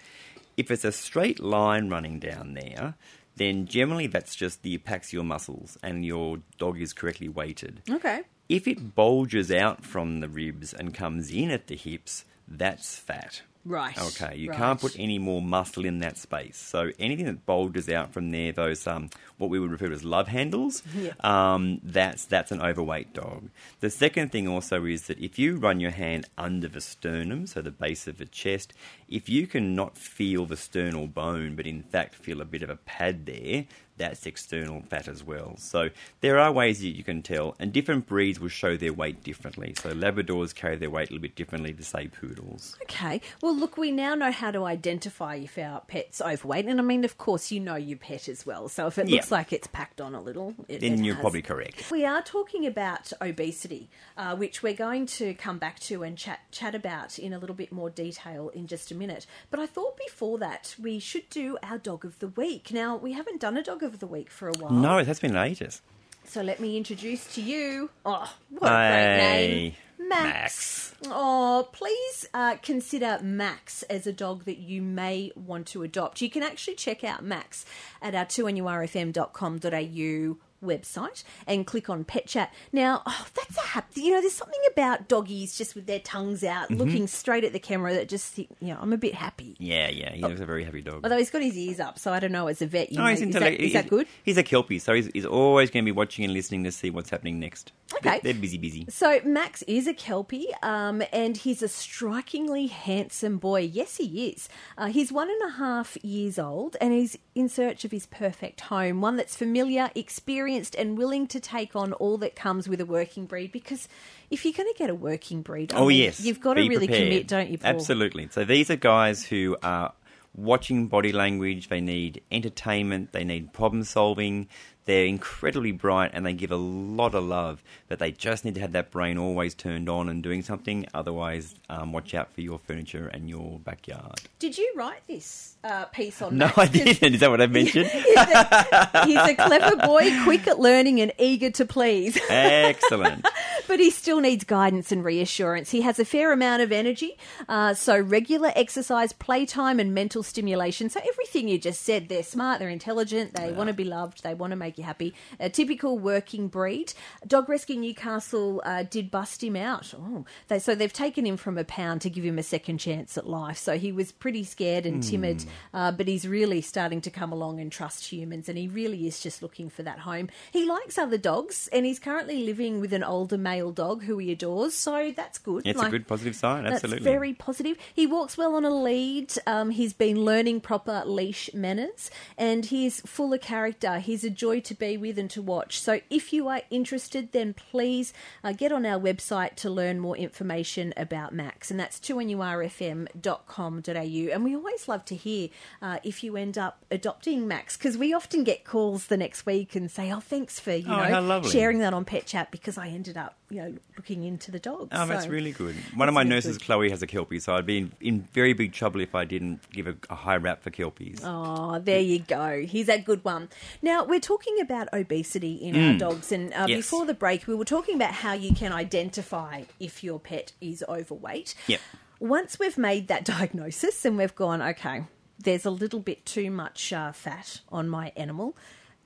if 0.60 0.70
it's 0.70 0.84
a 0.84 0.92
straight 0.92 1.40
line 1.40 1.88
running 1.88 2.20
down 2.20 2.54
there, 2.54 2.96
then 3.38 3.66
generally 3.66 4.08
that's 4.08 4.36
just 4.36 4.62
the 4.62 4.78
epaxial 4.78 5.24
muscles 5.24 5.78
and 5.82 6.06
your 6.06 6.40
dog 6.58 6.82
is 6.82 6.92
correctly 6.92 7.30
weighted. 7.30 7.82
Okay. 7.90 8.24
If 8.50 8.68
it 8.68 8.94
bulges 8.94 9.52
out 9.52 9.86
from 9.86 10.20
the 10.20 10.28
ribs 10.28 10.74
and 10.74 10.94
comes 10.94 11.32
in 11.32 11.50
at 11.50 11.68
the 11.68 11.78
hips, 11.78 12.26
that's 12.46 12.98
fat. 12.98 13.44
Right. 13.66 13.98
Okay, 13.98 14.38
you 14.38 14.50
right. 14.50 14.58
can't 14.58 14.80
put 14.80 14.98
any 14.98 15.20
more 15.20 15.42
muscle 15.42 15.84
in 15.86 16.00
that 16.00 16.18
space. 16.18 16.58
So 16.58 16.92
anything 16.98 17.26
that 17.26 17.46
bulges 17.46 17.90
out 17.90 18.14
from 18.14 18.32
there, 18.32 18.54
those 18.54 18.88
um, 18.88 19.10
what 19.38 19.50
we 19.50 19.60
would 19.60 19.70
refer 19.70 19.88
to 19.88 19.94
as 19.94 20.04
love 20.04 20.30
handles, 20.30 20.82
um, 21.20 21.82
that's 21.84 22.26
that's 22.26 22.52
an 22.52 22.62
overweight 22.62 23.14
dog. 23.14 23.50
The 23.82 23.90
second 23.90 24.32
thing 24.32 24.48
also 24.48 24.86
is 24.86 25.08
that 25.08 25.20
if 25.20 25.38
you 25.38 25.58
run 25.58 25.80
your 25.82 25.92
hand 25.92 26.28
under 26.38 26.70
the 26.70 26.82
sternum, 26.82 27.48
so 27.48 27.62
the 27.62 27.72
base 27.72 28.08
of 28.08 28.18
the 28.18 28.26
chest, 28.26 28.74
if 29.10 29.28
you 29.28 29.46
can 29.46 29.76
not 29.76 29.98
feel 29.98 30.46
the 30.46 30.58
sternal 30.58 31.08
bone, 31.08 31.56
but 31.56 31.68
in 31.68 31.84
fact 31.84 32.16
feel 32.16 32.40
a 32.40 32.46
bit 32.46 32.64
of 32.64 32.70
a 32.70 32.78
pad 32.78 33.26
there, 33.26 33.66
that's 34.00 34.26
external 34.26 34.82
fat 34.82 35.08
as 35.08 35.24
well. 35.24 35.54
So 35.58 35.90
there 36.22 36.40
are 36.40 36.52
ways 36.52 36.80
that 36.80 36.88
you 36.98 37.04
can 37.04 37.22
tell, 37.22 37.56
and 37.60 37.72
different 37.72 38.08
breeds 38.08 38.40
will 38.40 38.50
show 38.50 38.76
their 38.76 38.94
weight 38.94 39.24
differently. 39.24 39.76
So 39.80 39.92
Labradors 39.92 40.56
carry 40.56 40.78
their 40.78 40.90
weight 40.90 41.10
a 41.10 41.14
little 41.14 41.22
bit 41.22 41.36
differently 41.36 41.74
to 41.74 41.84
say 41.84 42.08
poodles. 42.08 42.76
Okay. 42.84 43.22
Well, 43.44 43.56
look, 43.56 43.78
we 43.78 43.92
now 43.92 44.16
know 44.16 44.32
how 44.32 44.50
to 44.50 44.64
identify 44.66 45.36
if 45.36 45.58
our 45.58 45.82
pet's 45.82 46.22
overweight. 46.22 46.66
And 46.66 46.80
I 46.80 46.84
mean, 46.84 47.04
of 47.06 47.18
course, 47.20 47.52
you 47.52 47.60
know 47.60 47.76
your 47.76 47.98
pet 48.00 48.28
as 48.28 48.46
well. 48.46 48.68
So 48.70 48.88
if 48.88 48.98
it 48.98 49.08
Yeah. 49.08 49.18
looks 49.18 49.32
like 49.32 49.54
it's 49.54 49.68
packed 49.68 50.02
on 50.02 50.16
a 50.16 50.22
little, 50.22 50.56
it, 50.68 50.82
Then 50.82 50.94
it 50.94 51.06
you're 51.06 51.16
has. 51.16 51.22
probably 51.22 51.42
correct. 51.42 51.92
We 51.92 52.06
are 52.06 52.22
talking 52.22 52.66
about 52.66 53.12
obesity, 53.22 53.90
uh, 54.18 54.36
which 54.36 54.64
we're 54.64 54.74
going 54.74 55.06
to 55.08 55.34
come 55.36 55.58
back 55.60 55.80
to 55.82 56.04
and 56.04 56.18
chat 56.18 56.40
chat 56.52 56.74
about 56.74 57.20
in 57.20 57.34
a 57.34 57.38
little 57.40 57.56
bit 57.56 57.72
more 57.72 57.90
detail 57.90 58.50
in 58.50 58.66
just 58.68 58.92
a 58.92 58.96
minute. 58.96 59.26
But 59.52 59.60
I 59.60 59.66
thought 59.66 59.98
before 59.98 60.38
that 60.40 60.76
we 60.82 61.00
should 61.00 61.30
do 61.30 61.58
our 61.62 61.78
dog 61.78 62.06
of 62.06 62.20
the 62.20 62.28
week. 62.30 62.72
Now 62.72 62.96
we 62.96 63.14
haven't 63.14 63.42
done 63.42 63.58
a 63.58 63.64
dog 63.64 63.84
of 63.84 63.89
the 63.98 64.08
week 64.08 64.30
for 64.30 64.50
a 64.50 64.54
while. 64.54 64.72
No, 64.72 64.98
it 64.98 65.08
has 65.08 65.20
been 65.20 65.36
ages. 65.36 65.82
So 66.26 66.42
let 66.42 66.60
me 66.60 66.78
introduce 66.78 67.34
to 67.36 67.42
you. 67.42 67.90
Oh, 68.06 68.32
what 68.50 68.68
a 68.68 68.76
great 68.76 69.18
name. 69.18 69.72
Hey, 69.72 69.76
Max. 69.98 70.94
Oh, 71.06 71.70
please 71.72 72.28
uh, 72.34 72.58
consider 72.62 73.20
Max 73.22 73.84
as 73.84 74.06
a 74.06 74.14
dog 74.14 74.46
that 74.46 74.58
you 74.58 74.82
may 74.82 75.32
want 75.36 75.68
to 75.68 75.84
adopt. 75.84 76.22
You 76.22 76.30
can 76.30 76.44
actually 76.44 76.76
check 76.76 77.04
out 77.04 77.24
Max 77.24 77.66
at 78.02 78.16
our 78.16 78.26
2nurfm.com.au 78.26 80.38
website 80.64 81.24
and 81.48 81.66
click 81.66 81.90
on 81.90 82.04
pet 82.04 82.28
chat 82.28 82.54
now 82.72 83.02
oh, 83.06 83.26
that's 83.36 83.58
a 83.58 83.62
happy 83.68 84.02
you 84.02 84.12
know 84.12 84.22
there's 84.22 84.34
something 84.34 84.60
about 84.72 85.08
doggies 85.08 85.58
just 85.58 85.76
with 85.76 85.86
their 85.88 86.00
tongues 86.00 86.44
out 86.44 86.70
Mm-hmm. 86.70 86.76
looking 86.76 87.08
straight 87.08 87.44
at 87.44 87.54
the 87.54 87.60
camera 87.60 87.94
that 87.94 88.10
just 88.10 88.38
you 88.38 88.48
know 88.62 88.78
i'm 88.82 88.92
a 88.94 88.98
bit 88.98 89.14
happy 89.16 89.56
Yeah, 89.60 89.90
yeah, 89.90 90.12
he 90.12 90.22
looks 90.22 90.42
a 90.42 90.46
very 90.46 90.64
happy 90.64 90.82
dog. 90.82 91.02
although 91.04 91.18
he's 91.18 91.30
got 91.32 91.42
his 91.42 91.58
ears 91.58 91.80
up 91.80 91.98
so 91.98 92.12
i 92.14 92.20
don't 92.20 92.32
know 92.32 92.48
as 92.48 92.62
a 92.62 92.68
vet 92.68 92.92
you 92.92 92.98
No, 92.98 93.06
may, 93.06 93.12
he's 93.12 93.22
is, 93.22 93.34
that, 93.34 93.54
is 93.54 93.74
that 93.74 93.88
good 93.90 94.08
He's 94.24 94.38
a 94.38 94.44
kelpie, 94.44 94.80
so 94.80 94.94
he's, 94.94 95.10
he's 95.14 95.26
always 95.26 95.70
going 95.72 95.84
to 95.84 95.88
be 95.92 95.96
watching 95.96 96.26
and 96.26 96.34
listening 96.34 96.64
to 96.66 96.72
see 96.72 96.90
what's 96.90 97.10
happening 97.10 97.40
next. 97.40 97.72
Okay. 97.96 98.20
They're, 98.22 98.34
they're 98.34 98.42
busy, 98.42 98.58
busy. 98.58 98.86
So 98.90 99.20
Max 99.26 99.62
is 99.64 99.88
a 99.88 99.94
kelpie, 99.94 100.48
um, 100.62 101.02
and 101.12 101.36
he's 101.38 101.62
a 101.64 101.68
strikingly 101.68 102.68
handsome 102.68 103.38
boy. 103.38 103.62
Yes, 103.62 103.98
he 103.98 104.30
is. 104.30 104.48
Uh, 104.78 104.88
he's 104.88 105.12
one 105.12 105.30
and 105.30 105.42
a 105.52 105.54
half 105.58 105.98
years 106.04 106.38
old, 106.40 106.76
and 106.80 106.94
he's 106.94 107.18
in 107.36 107.50
search 107.50 107.84
of 107.86 107.92
his 107.92 108.06
perfect 108.06 108.62
home, 108.62 109.02
one 109.02 109.16
that's 109.16 109.36
familiar, 109.36 109.90
experienced, 109.96 110.49
and 110.58 110.98
willing 110.98 111.28
to 111.28 111.40
take 111.40 111.76
on 111.76 111.94
all 111.94 112.18
that 112.20 112.36
comes 112.36 112.68
with 112.68 112.82
a 112.82 112.86
working 112.86 113.26
breed. 113.26 113.52
Because 113.52 113.88
if 114.30 114.44
you're 114.46 114.54
going 114.54 114.72
to 114.72 114.78
get 114.78 114.90
a 114.90 114.96
working 114.96 115.42
breed, 115.42 115.74
I 115.74 115.78
Oh, 115.78 115.88
mean, 115.88 115.98
yes. 116.04 116.20
you've 116.20 116.40
got 116.42 116.56
to 116.56 116.62
really 116.62 116.88
prepared. 116.88 117.04
commit, 117.10 117.28
don't 117.28 117.50
you, 117.50 117.58
Paul? 117.58 117.70
Absolutely. 117.72 118.28
So 118.32 118.44
these 118.46 118.70
are 118.70 118.76
guys 118.76 119.24
who 119.26 119.58
are 119.64 119.94
watching 120.36 120.88
body 120.88 121.12
language. 121.12 121.70
They 121.70 121.82
need 121.82 122.22
entertainment. 122.32 123.12
They 123.12 123.24
need 123.24 123.54
problem 123.54 123.84
solving. 123.84 124.48
They're 124.86 125.06
incredibly 125.06 125.72
bright 125.72 126.12
and 126.14 126.26
they 126.26 126.34
give 126.34 126.52
a 126.52 126.56
lot 126.56 127.14
of 127.14 127.24
love, 127.24 127.64
but 127.88 128.00
they 128.00 128.12
just 128.12 128.44
need 128.44 128.56
to 128.56 128.62
have 128.62 128.72
that 128.72 128.92
brain 128.92 129.18
always 129.18 129.54
turned 129.54 129.88
on 129.88 130.10
and 130.10 130.24
doing 130.24 130.42
something. 130.42 130.86
Otherwise, 130.94 131.54
um, 131.70 131.94
watch 131.94 132.14
out 132.14 132.34
for 132.34 132.42
your 132.42 132.58
furniture 132.58 133.08
and 133.08 133.30
your 133.30 133.60
backyard. 133.60 134.22
Did 134.40 134.58
you 134.58 134.72
write 134.76 135.06
this 135.08 135.58
uh, 135.64 135.86
piece 135.86 136.22
on 136.22 136.38
No, 136.38 136.46
Max? 136.46 136.58
I 136.58 136.66
didn't. 136.68 137.14
Is 137.14 137.20
that 137.20 137.30
what 137.30 137.42
I 137.42 137.48
mentioned? 137.48 137.88
he's, 137.92 138.16
a, 138.16 139.06
he's 139.06 139.18
a 139.18 139.36
clever 139.36 139.76
boy, 139.76 140.10
quick 140.24 140.48
at 140.48 140.60
learning 140.60 141.02
and 141.02 141.12
eager 141.20 141.52
to 141.52 141.66
please. 141.66 142.18
Excellent. 142.30 143.26
But 143.68 143.80
he 143.80 143.92
still 143.92 144.20
needs 144.20 144.44
guidance 144.44 144.92
and 144.92 145.04
reassurance. 145.04 145.70
He 145.70 145.82
has 145.82 146.00
a 146.00 146.06
fair 146.06 146.32
amount 146.32 146.64
of 146.64 146.72
energy, 146.72 147.18
uh, 147.48 147.74
so 147.76 148.00
regular 148.00 148.52
exercise, 148.56 149.14
playtime, 149.14 149.80
and 149.80 149.94
mental 149.94 150.24
stimulation. 150.24 150.90
So 150.90 151.00
everything 151.08 151.48
you 151.48 151.60
just 151.60 151.82
said, 151.82 152.10
they're 152.10 152.24
smart, 152.24 152.60
they're 152.60 152.70
intelligent, 152.70 153.36
they 153.36 153.52
want 153.52 153.68
to 153.68 153.74
be 153.74 153.84
loved, 153.84 154.24
they 154.24 154.34
want 154.34 154.52
to 154.52 154.56
make 154.56 154.69
you 154.78 154.84
happy. 154.84 155.14
A 155.40 155.50
typical 155.50 155.98
working 155.98 156.48
breed. 156.48 156.94
Dog 157.26 157.50
Rescue 157.50 157.78
Newcastle 157.78 158.62
uh, 158.66 158.84
did 158.84 159.12
bust 159.12 159.44
him 159.44 159.56
out. 159.56 159.94
Oh, 159.98 160.26
they, 160.48 160.60
so 160.60 160.76
they've 160.76 160.94
taken 160.94 161.26
him 161.26 161.38
from 161.38 161.58
a 161.58 161.64
pound 161.64 162.02
to 162.02 162.10
give 162.10 162.24
him 162.24 162.38
a 162.38 162.44
second 162.44 162.78
chance 162.78 163.18
at 163.18 163.28
life. 163.28 163.58
So 163.58 163.78
he 163.78 163.92
was 163.92 164.12
pretty 164.12 164.44
scared 164.44 164.86
and 164.86 165.02
timid, 165.02 165.46
uh, 165.74 165.92
but 165.92 166.08
he's 166.08 166.28
really 166.28 166.62
starting 166.62 167.02
to 167.02 167.10
come 167.10 167.32
along 167.32 167.60
and 167.60 167.72
trust 167.72 168.06
humans, 168.12 168.50
and 168.50 168.58
he 168.58 168.68
really 168.68 169.08
is 169.08 169.20
just 169.20 169.42
looking 169.42 169.70
for 169.70 169.84
that 169.84 170.00
home. 170.00 170.30
He 170.52 170.66
likes 170.66 170.98
other 170.98 171.18
dogs, 171.18 171.70
and 171.72 171.86
he's 171.86 172.00
currently 172.00 172.44
living 172.44 172.80
with 172.80 172.94
an 172.94 173.04
older 173.04 173.38
male 173.38 173.72
dog 173.72 174.04
who 174.04 174.18
he 174.18 174.32
adores. 174.32 174.74
So 174.74 175.14
that's 175.16 175.38
good. 175.38 175.66
It's 175.66 175.82
a 175.82 175.90
good 175.90 176.08
positive 176.08 176.36
sign, 176.36 176.66
absolutely. 176.66 177.04
That's 177.04 177.12
very 177.12 177.34
positive. 177.34 177.78
He 177.94 178.06
walks 178.08 178.38
well 178.38 178.56
on 178.56 178.66
a 178.66 178.70
lead. 178.70 179.34
Um, 179.48 179.70
he's 179.70 179.94
been 179.94 180.24
learning 180.24 180.62
proper 180.62 181.04
leash 181.06 181.50
manners, 181.54 182.12
and 182.38 182.66
he's 182.66 183.02
full 183.02 183.34
of 183.34 183.42
character. 183.42 184.00
He's 184.00 184.24
a 184.24 184.30
joy 184.30 184.59
to 184.62 184.76
be 184.76 184.98
with 184.98 185.18
and 185.20 185.30
to 185.32 185.42
watch. 185.42 185.80
So 185.80 186.00
if 186.10 186.34
you 186.34 186.48
are 186.48 186.62
interested, 186.70 187.32
then 187.32 187.54
please 187.54 188.14
uh, 188.44 188.54
get 188.54 188.72
on 188.72 188.86
our 188.86 189.00
website 189.00 189.56
to 189.56 189.70
learn 189.70 190.00
more 190.00 190.18
information 190.18 190.94
about 190.98 191.34
Max, 191.34 191.72
and 191.72 191.80
that's 191.80 192.00
2nurfm.com.au. 192.00 194.34
And 194.34 194.44
we 194.44 194.56
always 194.56 194.88
love 194.88 195.06
to 195.06 195.16
hear 195.16 195.50
uh, 195.82 195.98
if 196.04 196.24
you 196.24 196.38
end 196.38 196.58
up 196.58 196.86
adopting 196.92 197.48
Max, 197.48 197.78
because 197.78 197.98
we 197.98 198.14
often 198.14 198.44
get 198.44 198.64
calls 198.64 199.08
the 199.08 199.18
next 199.18 199.46
week 199.46 199.76
and 199.76 199.90
say, 199.90 200.12
"Oh, 200.12 200.20
thanks 200.20 200.60
for 200.60 200.74
you 200.74 200.86
Oh, 200.88 201.10
know 201.10 201.22
sharing 201.52 201.80
that 201.80 201.94
on 201.94 202.06
Pet 202.06 202.26
Chat 202.26 202.52
because 202.52 202.78
I 202.78 202.90
ended 202.90 203.18
up 203.18 203.36
you 203.50 203.62
know 203.62 203.74
looking 203.98 204.24
into 204.24 204.52
the 204.52 204.60
dogs." 204.60 204.90
Oh, 204.92 205.06
that's 205.06 205.28
really 205.28 205.52
good. 205.52 205.76
One 205.96 206.08
of 206.08 206.14
my 206.14 206.22
really 206.22 206.30
nurses, 206.36 206.58
good. 206.58 206.66
Chloe, 206.66 206.90
has 206.90 207.02
a 207.02 207.08
Kelpie, 207.08 207.40
so 207.40 207.56
I'd 207.56 207.66
be 207.66 207.78
in, 207.80 207.92
in 208.02 208.22
very 208.34 208.54
big 208.54 208.74
trouble 208.74 209.02
if 209.02 209.16
I 209.16 209.26
didn't 209.26 209.70
give 209.72 209.88
a, 209.88 209.96
a 210.10 210.16
high 210.16 210.38
rap 210.38 210.62
for 210.64 210.70
Kelpies. 210.72 211.22
Oh, 211.24 211.80
there 211.80 212.00
you 212.00 212.20
go. 212.20 212.62
He's 212.66 212.90
a 212.90 213.00
good 213.00 213.24
one. 213.24 213.50
Now, 213.82 214.04
we're 214.06 214.20
talking 214.20 214.60
about 214.62 214.88
obesity 214.94 215.54
in 215.56 215.76
our 215.76 215.98
dogs, 215.98 216.32
and 216.32 216.54
uh, 216.54 216.66
Mm. 216.66 216.68
Yes. 216.70 216.78
before 216.78 217.06
the 217.06 217.14
break, 217.14 217.48
we 217.48 217.56
were 217.56 217.66
talking 217.66 217.96
about 217.96 218.14
how 218.14 218.34
you 218.34 218.54
can 218.54 218.72
identify 218.72 219.64
if 219.80 220.04
your 220.04 220.20
pet 220.20 220.52
is 220.62 220.84
overweight. 220.88 221.56
Yep. 221.68 221.80
Once 222.20 222.60
we've 222.60 222.78
made 222.78 223.08
that 223.08 223.24
diagnosis 223.38 224.04
and 224.06 224.18
we've 224.18 224.36
gone, 224.36 224.62
okay, 224.62 225.04
there's 225.42 225.66
a 225.66 225.70
little 225.72 226.00
bit 226.02 226.26
too 226.26 226.52
much 226.52 226.92
uh, 226.92 227.12
fat 227.14 227.62
on 227.70 227.88
my 227.88 228.12
animal, 228.18 228.58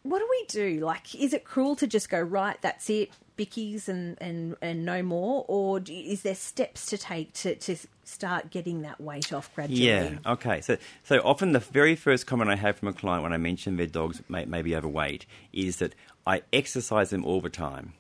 what 0.02 0.20
do 0.20 0.28
we 0.30 0.46
do? 0.48 0.80
Like, 0.84 1.14
is 1.16 1.32
it 1.34 1.44
cruel 1.46 1.76
to 1.78 1.88
just 1.88 2.10
go, 2.10 2.20
right, 2.20 2.60
that's 2.62 2.90
it, 2.90 3.12
bickies 3.38 3.88
and, 3.88 4.18
and, 4.22 4.56
and 4.62 4.86
no 4.86 5.02
more? 5.04 5.46
Or 5.48 5.80
do, 5.80 5.94
is 5.94 6.22
there 6.22 6.36
steps 6.36 6.86
to 6.88 6.98
take 6.98 7.34
to, 7.34 7.56
to 7.56 7.76
start 8.04 8.50
getting 8.50 8.82
that 8.82 9.00
weight 9.00 9.34
off 9.34 9.54
gradually? 9.54 9.82
Yeah. 9.82 10.18
Okay. 10.26 10.62
So, 10.62 10.78
so 11.04 11.20
often 11.20 11.52
the 11.52 11.60
very 11.60 11.96
first 11.96 12.28
comment 12.28 12.50
I 12.50 12.56
have 12.56 12.78
from 12.78 12.90
a 12.90 12.94
client 12.94 13.24
when 13.24 13.34
I 13.34 13.38
mention 13.38 13.78
their 13.78 13.88
dogs 13.88 14.22
may, 14.30 14.46
may 14.46 14.62
be 14.62 14.76
overweight 14.76 15.26
is 15.52 15.78
that 15.78 15.96
I 16.26 16.42
exercise 16.52 17.10
them 17.10 17.26
all 17.26 17.42
the 17.42 17.50
time. 17.50 17.94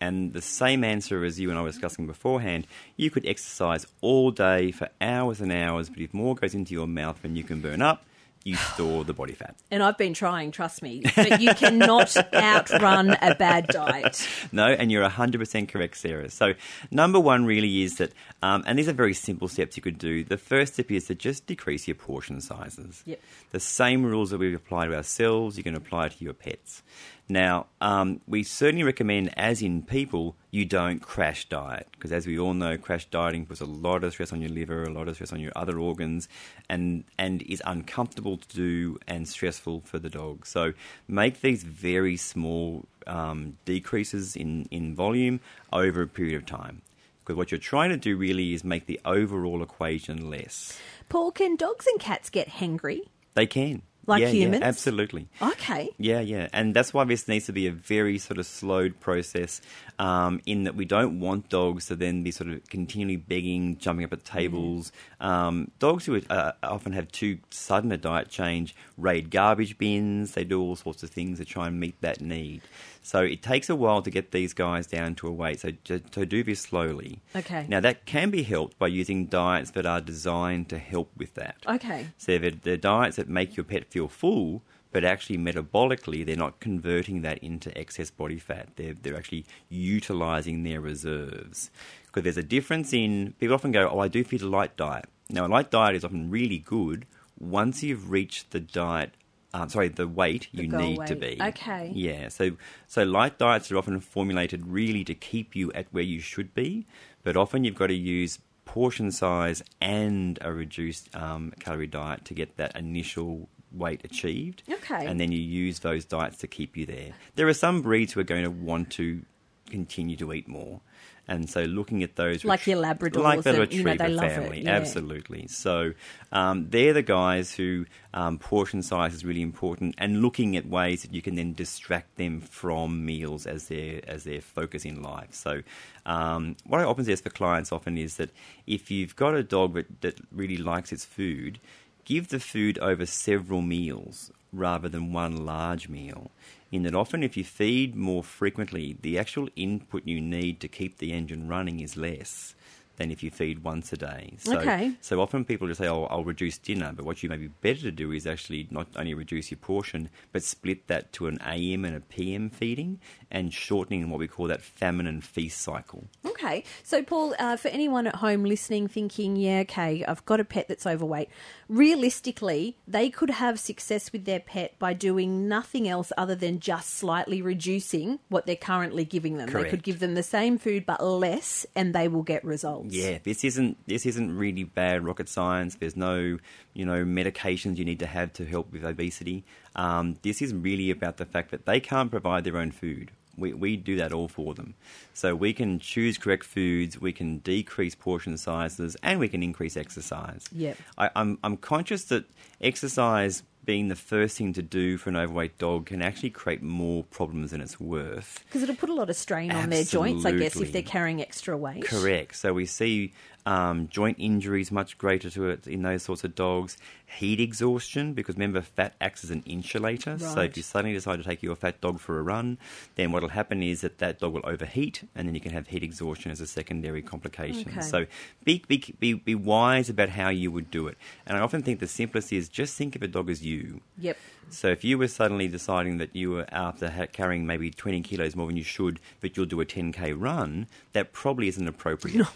And 0.00 0.34
the 0.34 0.42
same 0.42 0.84
answer 0.84 1.24
as 1.24 1.40
you 1.40 1.48
and 1.48 1.58
I 1.58 1.62
were 1.62 1.70
discussing 1.70 2.06
beforehand, 2.06 2.66
you 2.96 3.10
could 3.10 3.26
exercise 3.26 3.86
all 4.02 4.30
day 4.30 4.70
for 4.70 4.90
hours 5.00 5.40
and 5.40 5.50
hours, 5.50 5.88
but 5.88 6.00
if 6.00 6.12
more 6.12 6.34
goes 6.34 6.54
into 6.54 6.74
your 6.74 6.86
mouth 6.86 7.22
than 7.22 7.34
you 7.34 7.42
can 7.42 7.60
burn 7.60 7.80
up, 7.80 8.04
you 8.46 8.54
store 8.54 9.04
the 9.04 9.12
body 9.12 9.32
fat. 9.32 9.56
And 9.72 9.82
I've 9.82 9.98
been 9.98 10.14
trying, 10.14 10.52
trust 10.52 10.80
me. 10.80 11.02
But 11.16 11.40
you 11.40 11.52
cannot 11.54 12.16
outrun 12.32 13.10
a 13.20 13.34
bad 13.34 13.66
diet. 13.66 14.26
No, 14.52 14.66
and 14.66 14.92
you're 14.92 15.06
100% 15.06 15.68
correct, 15.68 15.96
Sarah. 15.96 16.30
So, 16.30 16.54
number 16.90 17.18
one 17.18 17.44
really 17.44 17.82
is 17.82 17.96
that, 17.96 18.12
um, 18.42 18.62
and 18.66 18.78
these 18.78 18.88
are 18.88 18.92
very 18.92 19.12
simple 19.12 19.48
steps 19.48 19.76
you 19.76 19.82
could 19.82 19.98
do. 19.98 20.22
The 20.22 20.38
first 20.38 20.74
step 20.74 20.90
is 20.90 21.06
to 21.06 21.14
just 21.14 21.46
decrease 21.46 21.88
your 21.88 21.96
portion 21.96 22.40
sizes. 22.40 23.02
Yep. 23.04 23.20
The 23.50 23.60
same 23.60 24.04
rules 24.04 24.30
that 24.30 24.38
we 24.38 24.54
apply 24.54 24.86
to 24.86 24.94
ourselves, 24.94 25.58
you 25.58 25.64
can 25.64 25.74
apply 25.74 26.08
to 26.08 26.24
your 26.24 26.32
pets. 26.32 26.82
Now, 27.28 27.66
um, 27.80 28.20
we 28.28 28.44
certainly 28.44 28.84
recommend, 28.84 29.36
as 29.36 29.60
in 29.60 29.82
people, 29.82 30.36
you 30.52 30.64
don't 30.64 31.00
crash 31.00 31.48
diet 31.48 31.88
because, 31.90 32.12
as 32.12 32.24
we 32.24 32.38
all 32.38 32.54
know, 32.54 32.78
crash 32.78 33.06
dieting 33.06 33.46
puts 33.46 33.60
a 33.60 33.64
lot 33.64 34.04
of 34.04 34.12
stress 34.12 34.32
on 34.32 34.40
your 34.40 34.50
liver, 34.50 34.84
a 34.84 34.92
lot 34.92 35.08
of 35.08 35.16
stress 35.16 35.32
on 35.32 35.40
your 35.40 35.50
other 35.56 35.80
organs, 35.80 36.28
and 36.68 37.02
and 37.18 37.42
is 37.42 37.60
uncomfortable 37.66 38.36
to 38.36 38.48
do 38.56 38.98
and 39.08 39.26
stressful 39.26 39.82
for 39.84 39.98
the 39.98 40.08
dog. 40.08 40.46
So, 40.46 40.72
make 41.08 41.40
these 41.40 41.64
very 41.64 42.16
small 42.16 42.84
um, 43.08 43.58
decreases 43.64 44.36
in 44.36 44.66
in 44.70 44.94
volume 44.94 45.40
over 45.72 46.02
a 46.02 46.06
period 46.06 46.36
of 46.36 46.46
time. 46.46 46.82
Because 47.24 47.36
what 47.36 47.50
you're 47.50 47.58
trying 47.58 47.90
to 47.90 47.96
do 47.96 48.16
really 48.16 48.54
is 48.54 48.62
make 48.62 48.86
the 48.86 49.00
overall 49.04 49.60
equation 49.60 50.30
less. 50.30 50.78
Paul, 51.08 51.32
can 51.32 51.56
dogs 51.56 51.84
and 51.88 51.98
cats 51.98 52.30
get 52.30 52.48
hangry? 52.48 53.00
They 53.34 53.46
can. 53.46 53.82
Like 54.06 54.22
Yeah, 54.22 54.28
yeah, 54.28 54.58
absolutely. 54.62 55.28
Okay. 55.42 55.90
Yeah, 55.98 56.20
yeah, 56.20 56.48
and 56.52 56.74
that's 56.74 56.94
why 56.94 57.04
this 57.04 57.26
needs 57.26 57.46
to 57.46 57.52
be 57.52 57.66
a 57.66 57.72
very 57.72 58.18
sort 58.18 58.38
of 58.38 58.46
slowed 58.46 59.00
process. 59.00 59.60
Um, 59.98 60.42
in 60.44 60.64
that 60.64 60.74
we 60.74 60.84
don't 60.84 61.20
want 61.20 61.48
dogs 61.48 61.86
to 61.86 61.96
then 61.96 62.22
be 62.22 62.30
sort 62.30 62.50
of 62.50 62.68
continually 62.68 63.16
begging, 63.16 63.78
jumping 63.78 64.04
up 64.04 64.12
at 64.12 64.24
tables. 64.24 64.92
Um, 65.20 65.70
dogs 65.78 66.04
who 66.04 66.20
uh, 66.28 66.52
often 66.62 66.92
have 66.92 67.10
too 67.10 67.38
sudden 67.50 67.90
a 67.92 67.96
diet 67.96 68.28
change 68.28 68.76
raid 68.98 69.30
garbage 69.30 69.78
bins. 69.78 70.32
They 70.32 70.44
do 70.44 70.60
all 70.60 70.76
sorts 70.76 71.02
of 71.02 71.10
things 71.10 71.38
to 71.38 71.44
try 71.44 71.66
and 71.68 71.80
meet 71.80 72.00
that 72.02 72.20
need. 72.20 72.60
So 73.06 73.20
it 73.20 73.40
takes 73.40 73.70
a 73.70 73.76
while 73.76 74.02
to 74.02 74.10
get 74.10 74.32
these 74.32 74.52
guys 74.52 74.88
down 74.88 75.14
to 75.16 75.28
a 75.28 75.30
weight. 75.30 75.60
So 75.60 75.70
to, 75.84 76.00
to 76.00 76.26
do 76.26 76.42
this 76.42 76.62
slowly. 76.62 77.20
Okay. 77.36 77.64
Now 77.68 77.78
that 77.78 78.04
can 78.04 78.30
be 78.30 78.42
helped 78.42 78.80
by 78.80 78.88
using 78.88 79.26
diets 79.26 79.70
that 79.70 79.86
are 79.86 80.00
designed 80.00 80.68
to 80.70 80.78
help 80.78 81.12
with 81.16 81.34
that. 81.34 81.54
Okay. 81.68 82.08
So 82.18 82.36
they're, 82.36 82.50
they're 82.50 82.76
diets 82.76 83.14
that 83.14 83.28
make 83.28 83.56
your 83.56 83.62
pet 83.62 83.84
feel 83.92 84.08
full, 84.08 84.62
but 84.90 85.04
actually 85.04 85.38
metabolically 85.38 86.26
they're 86.26 86.34
not 86.34 86.58
converting 86.58 87.22
that 87.22 87.38
into 87.38 87.70
excess 87.78 88.10
body 88.10 88.40
fat. 88.40 88.70
They're, 88.74 88.94
they're 89.00 89.16
actually 89.16 89.46
utilizing 89.68 90.64
their 90.64 90.80
reserves. 90.80 91.70
Because 92.06 92.24
there's 92.24 92.36
a 92.36 92.42
difference 92.42 92.92
in, 92.92 93.34
people 93.38 93.54
often 93.54 93.70
go, 93.70 93.88
oh, 93.88 94.00
I 94.00 94.08
do 94.08 94.24
feed 94.24 94.42
a 94.42 94.48
light 94.48 94.76
diet. 94.76 95.04
Now, 95.30 95.46
a 95.46 95.48
light 95.48 95.70
diet 95.70 95.94
is 95.94 96.04
often 96.04 96.28
really 96.28 96.58
good 96.58 97.06
once 97.38 97.84
you've 97.84 98.10
reached 98.10 98.50
the 98.50 98.58
diet. 98.58 99.12
Um, 99.56 99.68
sorry, 99.68 99.88
the 99.88 100.06
weight 100.06 100.48
The 100.52 100.62
you 100.62 100.68
need 100.68 101.06
to 101.06 101.16
be. 101.16 101.38
Okay. 101.40 101.90
Yeah. 101.94 102.28
So, 102.28 102.56
so 102.86 103.04
light 103.04 103.38
diets 103.38 103.72
are 103.72 103.78
often 103.78 104.00
formulated 104.00 104.66
really 104.66 105.04
to 105.04 105.14
keep 105.14 105.56
you 105.56 105.72
at 105.72 105.86
where 105.92 106.02
you 106.02 106.20
should 106.20 106.54
be, 106.54 106.86
but 107.24 107.36
often 107.36 107.64
you've 107.64 107.74
got 107.74 107.86
to 107.86 107.94
use 107.94 108.38
portion 108.66 109.10
size 109.10 109.62
and 109.80 110.38
a 110.42 110.52
reduced 110.52 111.14
um, 111.16 111.52
calorie 111.58 111.86
diet 111.86 112.24
to 112.26 112.34
get 112.34 112.56
that 112.56 112.76
initial 112.76 113.48
weight 113.72 114.04
achieved. 114.04 114.62
Okay. 114.70 115.06
And 115.06 115.18
then 115.18 115.32
you 115.32 115.40
use 115.40 115.78
those 115.78 116.04
diets 116.04 116.36
to 116.38 116.46
keep 116.46 116.76
you 116.76 116.84
there. 116.84 117.12
There 117.36 117.48
are 117.48 117.54
some 117.54 117.82
breeds 117.82 118.12
who 118.12 118.20
are 118.20 118.24
going 118.24 118.44
to 118.44 118.50
want 118.50 118.90
to 118.92 119.22
continue 119.70 120.16
to 120.16 120.32
eat 120.32 120.48
more. 120.48 120.80
And 121.28 121.50
so, 121.50 121.62
looking 121.62 122.04
at 122.04 122.14
those, 122.14 122.44
Like 122.44 122.66
your 122.68 122.80
Labradors 122.80 123.16
like 123.16 123.42
the 123.42 123.60
and, 123.62 123.72
you 123.72 123.82
know, 123.82 123.90
retriever 123.90 124.08
love 124.08 124.24
it, 124.24 124.30
family, 124.30 124.62
yeah. 124.62 124.76
absolutely. 124.76 125.48
So, 125.48 125.92
um, 126.30 126.68
they're 126.70 126.92
the 126.92 127.02
guys 127.02 127.52
who 127.52 127.86
um, 128.14 128.38
portion 128.38 128.80
size 128.82 129.12
is 129.12 129.24
really 129.24 129.42
important, 129.42 129.96
and 129.98 130.22
looking 130.22 130.56
at 130.56 130.68
ways 130.68 131.02
that 131.02 131.12
you 131.12 131.22
can 131.22 131.34
then 131.34 131.52
distract 131.52 132.16
them 132.16 132.40
from 132.40 133.04
meals 133.04 133.44
as 133.44 133.66
their 133.66 134.00
as 134.06 134.22
their 134.22 134.40
focus 134.40 134.84
in 134.84 135.02
life. 135.02 135.34
So, 135.34 135.62
um, 136.04 136.56
what 136.64 136.80
I 136.80 136.84
often 136.84 137.04
suggest 137.04 137.24
for 137.24 137.30
clients 137.30 137.72
often 137.72 137.98
is 137.98 138.16
that 138.18 138.30
if 138.68 138.90
you've 138.92 139.16
got 139.16 139.34
a 139.34 139.42
dog 139.42 139.74
that, 139.74 140.00
that 140.02 140.20
really 140.30 140.56
likes 140.56 140.92
its 140.92 141.04
food, 141.04 141.58
give 142.04 142.28
the 142.28 142.38
food 142.38 142.78
over 142.78 143.04
several 143.04 143.62
meals 143.62 144.30
rather 144.52 144.88
than 144.88 145.12
one 145.12 145.44
large 145.44 145.88
meal. 145.88 146.30
In 146.76 146.82
that, 146.82 146.94
often 146.94 147.22
if 147.22 147.38
you 147.38 147.42
feed 147.42 147.96
more 147.96 148.22
frequently, 148.22 148.98
the 149.00 149.18
actual 149.18 149.48
input 149.56 150.02
you 150.04 150.20
need 150.20 150.60
to 150.60 150.68
keep 150.68 150.98
the 150.98 151.10
engine 151.10 151.48
running 151.48 151.80
is 151.80 151.96
less 151.96 152.54
than 152.96 153.10
if 153.10 153.22
you 153.22 153.30
feed 153.30 153.62
once 153.62 153.92
a 153.92 153.96
day. 153.96 154.34
So, 154.38 154.58
Okay. 154.58 154.92
so 155.00 155.20
often 155.20 155.44
people 155.44 155.68
just 155.68 155.80
say, 155.80 155.88
"Oh, 155.88 156.04
I'll 156.04 156.24
reduce 156.24 156.58
dinner," 156.58 156.92
but 156.94 157.04
what 157.04 157.22
you 157.22 157.28
may 157.28 157.36
be 157.36 157.48
better 157.48 157.80
to 157.82 157.92
do 157.92 158.12
is 158.12 158.26
actually 158.26 158.68
not 158.70 158.88
only 158.96 159.14
reduce 159.14 159.50
your 159.50 159.58
portion, 159.58 160.08
but 160.32 160.42
split 160.42 160.86
that 160.88 161.12
to 161.14 161.26
an 161.26 161.38
AM 161.44 161.84
and 161.84 161.96
a 161.96 162.00
PM 162.00 162.50
feeding, 162.50 162.98
and 163.30 163.52
shortening 163.52 164.08
what 164.10 164.18
we 164.18 164.28
call 164.28 164.46
that 164.48 164.62
famine 164.62 165.06
and 165.06 165.22
feast 165.24 165.60
cycle. 165.60 166.04
Okay. 166.24 166.36
Okay, 166.36 166.64
so 166.84 167.02
Paul, 167.02 167.34
uh, 167.38 167.56
for 167.56 167.68
anyone 167.68 168.06
at 168.06 168.16
home 168.16 168.44
listening, 168.44 168.88
thinking, 168.88 169.36
yeah, 169.36 169.60
okay, 169.60 170.04
I've 170.04 170.24
got 170.26 170.38
a 170.38 170.44
pet 170.44 170.68
that's 170.68 170.86
overweight. 170.86 171.28
Realistically, 171.68 172.76
they 172.86 173.10
could 173.10 173.30
have 173.30 173.58
success 173.58 174.12
with 174.12 174.24
their 174.24 174.40
pet 174.40 174.78
by 174.78 174.92
doing 174.92 175.48
nothing 175.48 175.86
else 175.88 176.12
other 176.16 176.34
than 176.34 176.58
just 176.60 176.94
slightly 176.94 177.42
reducing 177.42 178.18
what 178.28 178.46
they're 178.46 178.56
currently 178.56 179.04
giving 179.04 179.38
them. 179.38 179.50
They 179.50 179.64
could 179.68 179.82
give 179.82 179.98
them 179.98 180.14
the 180.14 180.22
same 180.22 180.58
food 180.58 180.84
but 180.86 181.04
less, 181.04 181.64
and 181.74 181.94
they 181.94 182.06
will 182.08 182.22
get 182.22 182.44
results. 182.44 182.85
Yeah, 182.88 183.18
this 183.22 183.44
isn't 183.44 183.76
this 183.86 184.06
isn't 184.06 184.36
really 184.36 184.64
bad 184.64 185.04
rocket 185.04 185.28
science. 185.28 185.76
There's 185.76 185.96
no 185.96 186.38
you 186.74 186.84
know 186.84 187.04
medications 187.04 187.76
you 187.76 187.84
need 187.84 187.98
to 188.00 188.06
have 188.06 188.32
to 188.34 188.44
help 188.44 188.72
with 188.72 188.84
obesity. 188.84 189.44
Um, 189.74 190.16
this 190.22 190.40
is 190.40 190.54
really 190.54 190.90
about 190.90 191.16
the 191.16 191.26
fact 191.26 191.50
that 191.50 191.66
they 191.66 191.80
can't 191.80 192.10
provide 192.10 192.44
their 192.44 192.56
own 192.56 192.70
food. 192.70 193.10
We 193.36 193.52
we 193.52 193.76
do 193.76 193.96
that 193.96 194.12
all 194.12 194.28
for 194.28 194.54
them. 194.54 194.74
So 195.12 195.34
we 195.34 195.52
can 195.52 195.78
choose 195.78 196.16
correct 196.18 196.44
foods, 196.44 197.00
we 197.00 197.12
can 197.12 197.38
decrease 197.38 197.94
portion 197.94 198.38
sizes, 198.38 198.96
and 199.02 199.20
we 199.20 199.28
can 199.28 199.42
increase 199.42 199.76
exercise. 199.76 200.46
Yep. 200.52 200.76
I, 200.96 201.10
I'm 201.14 201.38
I'm 201.42 201.56
conscious 201.56 202.04
that 202.04 202.24
exercise 202.60 203.42
being 203.66 203.88
the 203.88 203.96
first 203.96 204.38
thing 204.38 204.52
to 204.54 204.62
do 204.62 204.96
for 204.96 205.10
an 205.10 205.16
overweight 205.16 205.58
dog 205.58 205.86
can 205.86 206.00
actually 206.00 206.30
create 206.30 206.62
more 206.62 207.04
problems 207.04 207.50
than 207.50 207.60
it's 207.60 207.78
worth. 207.78 208.42
Because 208.46 208.62
it'll 208.62 208.76
put 208.76 208.88
a 208.88 208.94
lot 208.94 209.10
of 209.10 209.16
strain 209.16 209.52
on 209.52 209.68
their 209.68 209.84
joints, 209.84 210.24
I 210.24 210.32
guess, 210.32 210.56
if 210.56 210.72
they're 210.72 210.82
carrying 210.82 211.20
extra 211.20 211.56
weight. 211.56 211.84
Correct. 211.84 212.36
So 212.36 212.54
we 212.54 212.64
see 212.64 213.12
um, 213.46 213.88
joint 213.88 214.16
injuries 214.18 214.70
much 214.70 214.98
greater 214.98 215.30
to 215.30 215.48
it 215.48 215.66
in 215.66 215.82
those 215.82 216.02
sorts 216.02 216.24
of 216.24 216.34
dogs. 216.34 216.76
Heat 217.06 217.40
exhaustion, 217.40 218.12
because 218.12 218.34
remember, 218.34 218.60
fat 218.60 218.94
acts 219.00 219.22
as 219.22 219.30
an 219.30 219.44
insulator. 219.46 220.18
So 220.18 220.40
if 220.40 220.56
you 220.56 220.64
suddenly 220.64 220.94
decide 220.94 221.18
to 221.18 221.22
take 221.22 221.42
your 221.42 221.54
fat 221.54 221.80
dog 221.80 222.00
for 222.00 222.18
a 222.18 222.22
run, 222.22 222.58
then 222.96 223.12
what 223.12 223.22
will 223.22 223.28
happen 223.30 223.62
is 223.62 223.82
that 223.82 223.98
that 223.98 224.18
dog 224.18 224.34
will 224.34 224.44
overheat, 224.44 225.04
and 225.14 225.28
then 225.28 225.34
you 225.34 225.40
can 225.40 225.52
have 225.52 225.68
heat 225.68 225.84
exhaustion 225.84 226.32
as 226.32 226.40
a 226.40 226.46
secondary 226.46 227.02
complication. 227.02 227.70
Okay. 227.70 227.80
So 227.80 228.06
be, 228.42 228.64
be, 228.66 228.94
be, 228.98 229.14
be 229.14 229.36
wise 229.36 229.88
about 229.88 230.08
how 230.10 230.30
you 230.30 230.50
would 230.50 230.70
do 230.70 230.88
it. 230.88 230.98
And 231.24 231.38
I 231.38 231.40
often 231.40 231.62
think 231.62 231.78
the 231.78 231.86
simplest 231.86 232.32
is 232.32 232.48
just 232.48 232.76
think 232.76 232.96
of 232.96 233.02
a 233.02 233.08
dog 233.08 233.30
as 233.30 233.44
you. 233.44 233.80
Yep. 233.98 234.18
So 234.48 234.68
if 234.68 234.84
you 234.84 234.96
were 234.98 235.08
suddenly 235.08 235.48
deciding 235.48 235.98
that 235.98 236.14
you 236.14 236.30
were 236.30 236.46
after 236.52 237.08
carrying 237.12 237.46
maybe 237.46 237.70
20 237.70 238.00
kilos 238.02 238.36
more 238.36 238.46
than 238.46 238.56
you 238.56 238.62
should, 238.62 239.00
but 239.20 239.36
you'll 239.36 239.46
do 239.46 239.60
a 239.60 239.66
10k 239.66 240.14
run, 240.16 240.66
that 240.92 241.12
probably 241.12 241.48
isn't 241.48 241.66
appropriate. 241.66 242.26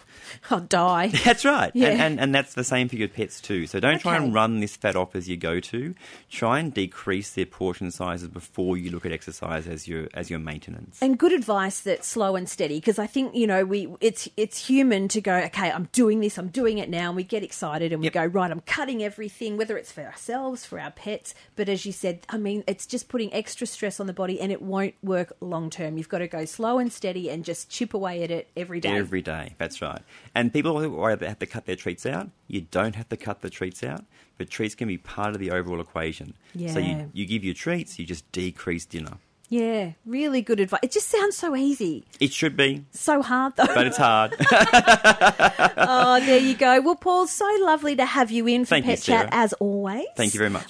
I'll 0.49 0.59
die. 0.59 1.07
That's 1.25 1.45
right. 1.45 1.71
Yeah. 1.73 1.89
And, 1.89 2.01
and, 2.01 2.19
and 2.19 2.35
that's 2.35 2.53
the 2.53 2.63
same 2.63 2.89
for 2.89 2.95
your 2.95 3.07
pets 3.07 3.39
too. 3.41 3.65
So 3.67 3.79
don't 3.79 3.99
try 3.99 4.15
and 4.17 4.33
run 4.33 4.59
this 4.59 4.75
fat 4.75 4.95
off 4.95 5.15
as 5.15 5.27
you 5.29 5.37
go 5.37 5.59
to. 5.59 5.95
Try 6.29 6.59
and 6.59 6.73
decrease 6.73 7.31
their 7.31 7.45
portion 7.45 7.91
sizes 7.91 8.27
before 8.27 8.77
you 8.77 8.91
look 8.91 9.05
at 9.05 9.11
exercise 9.11 9.67
as 9.67 9.87
your 9.87 10.07
as 10.13 10.29
your 10.29 10.39
maintenance. 10.39 10.99
And 11.01 11.17
good 11.17 11.31
advice 11.33 11.81
that's 11.81 12.07
slow 12.07 12.35
and 12.35 12.47
steady 12.47 12.77
because 12.79 12.99
I 12.99 13.07
think 13.07 13.35
you 13.35 13.47
know 13.47 13.65
we 13.65 13.87
it's 14.01 14.27
it's 14.37 14.67
human 14.67 15.07
to 15.09 15.21
go 15.21 15.35
okay 15.35 15.71
I'm 15.71 15.89
doing 15.91 16.19
this 16.19 16.37
I'm 16.37 16.49
doing 16.49 16.77
it 16.77 16.89
now 16.89 17.07
and 17.09 17.15
we 17.15 17.23
get 17.23 17.43
excited 17.43 17.91
and 17.91 18.01
we 18.01 18.05
Yep. 18.07 18.13
go 18.13 18.25
right 18.25 18.51
I'm 18.51 18.61
cutting 18.61 19.03
everything 19.03 19.57
whether 19.57 19.77
it's 19.77 19.91
for 19.91 20.01
ourselves 20.01 20.65
for 20.65 20.79
our 20.79 20.91
pets 20.91 21.33
but 21.55 21.69
as 21.69 21.85
you 21.85 21.91
said 22.01 22.25
I 22.29 22.37
mean 22.37 22.63
it's 22.67 22.85
just 22.85 23.07
putting 23.09 23.33
extra 23.33 23.65
stress 23.67 23.99
on 23.99 24.07
the 24.07 24.13
body 24.13 24.39
and 24.41 24.51
it 24.51 24.61
won't 24.61 24.95
work 25.03 25.33
long 25.39 25.69
term 25.69 25.97
you've 25.97 26.09
got 26.09 26.19
to 26.19 26.27
go 26.27 26.45
slow 26.45 26.77
and 26.79 26.91
steady 26.91 27.29
and 27.29 27.45
just 27.45 27.69
chip 27.69 27.93
away 27.93 28.23
at 28.23 28.31
it 28.31 28.49
every 28.57 28.79
day 28.79 28.89
Every 28.97 29.21
day, 29.21 29.55
that's 29.57 29.81
right. 29.81 30.01
And 30.35 30.51
people 30.51 30.79
who 30.79 30.89
worry 30.91 31.15
they 31.15 31.27
have 31.27 31.39
to 31.39 31.45
cut 31.45 31.65
their 31.65 31.75
treats 31.75 32.05
out, 32.05 32.29
you 32.47 32.61
don't 32.61 32.95
have 32.95 33.09
to 33.09 33.17
cut 33.17 33.41
the 33.41 33.49
treats 33.49 33.83
out, 33.83 34.03
but 34.37 34.49
treats 34.49 34.75
can 34.75 34.87
be 34.87 34.97
part 34.97 35.33
of 35.33 35.39
the 35.39 35.51
overall 35.51 35.79
equation. 35.79 36.33
Yeah. 36.53 36.73
So 36.73 36.79
you, 36.79 37.09
you 37.13 37.25
give 37.25 37.43
your 37.43 37.53
treats, 37.53 37.97
you 37.99 38.05
just 38.05 38.29
decrease 38.31 38.85
dinner. 38.85 39.17
yeah 39.49 39.91
really 40.05 40.41
good 40.41 40.59
advice 40.61 40.79
it 40.87 40.91
just 40.91 41.09
sounds 41.09 41.35
so 41.35 41.49
easy 41.55 42.05
It 42.19 42.31
should 42.31 42.55
be, 42.55 42.85
so 42.91 43.21
hard 43.21 43.51
though 43.57 43.73
but 43.77 43.85
it's 43.89 43.97
hard. 43.97 44.31
oh 45.77 46.19
there 46.25 46.39
you 46.39 46.55
go 46.55 46.79
well 46.81 46.95
Paul 46.95 47.27
so 47.27 47.45
lovely 47.61 47.95
to 47.97 48.05
have 48.05 48.31
you 48.31 48.47
in 48.47 48.63
for 48.65 48.69
Thank 48.69 48.85
you, 48.85 48.91
Pet 48.91 49.01
Chat 49.01 49.29
as 49.31 49.51
always 49.53 50.05
Thank 50.15 50.33
you 50.33 50.37
very 50.39 50.49
much. 50.49 50.67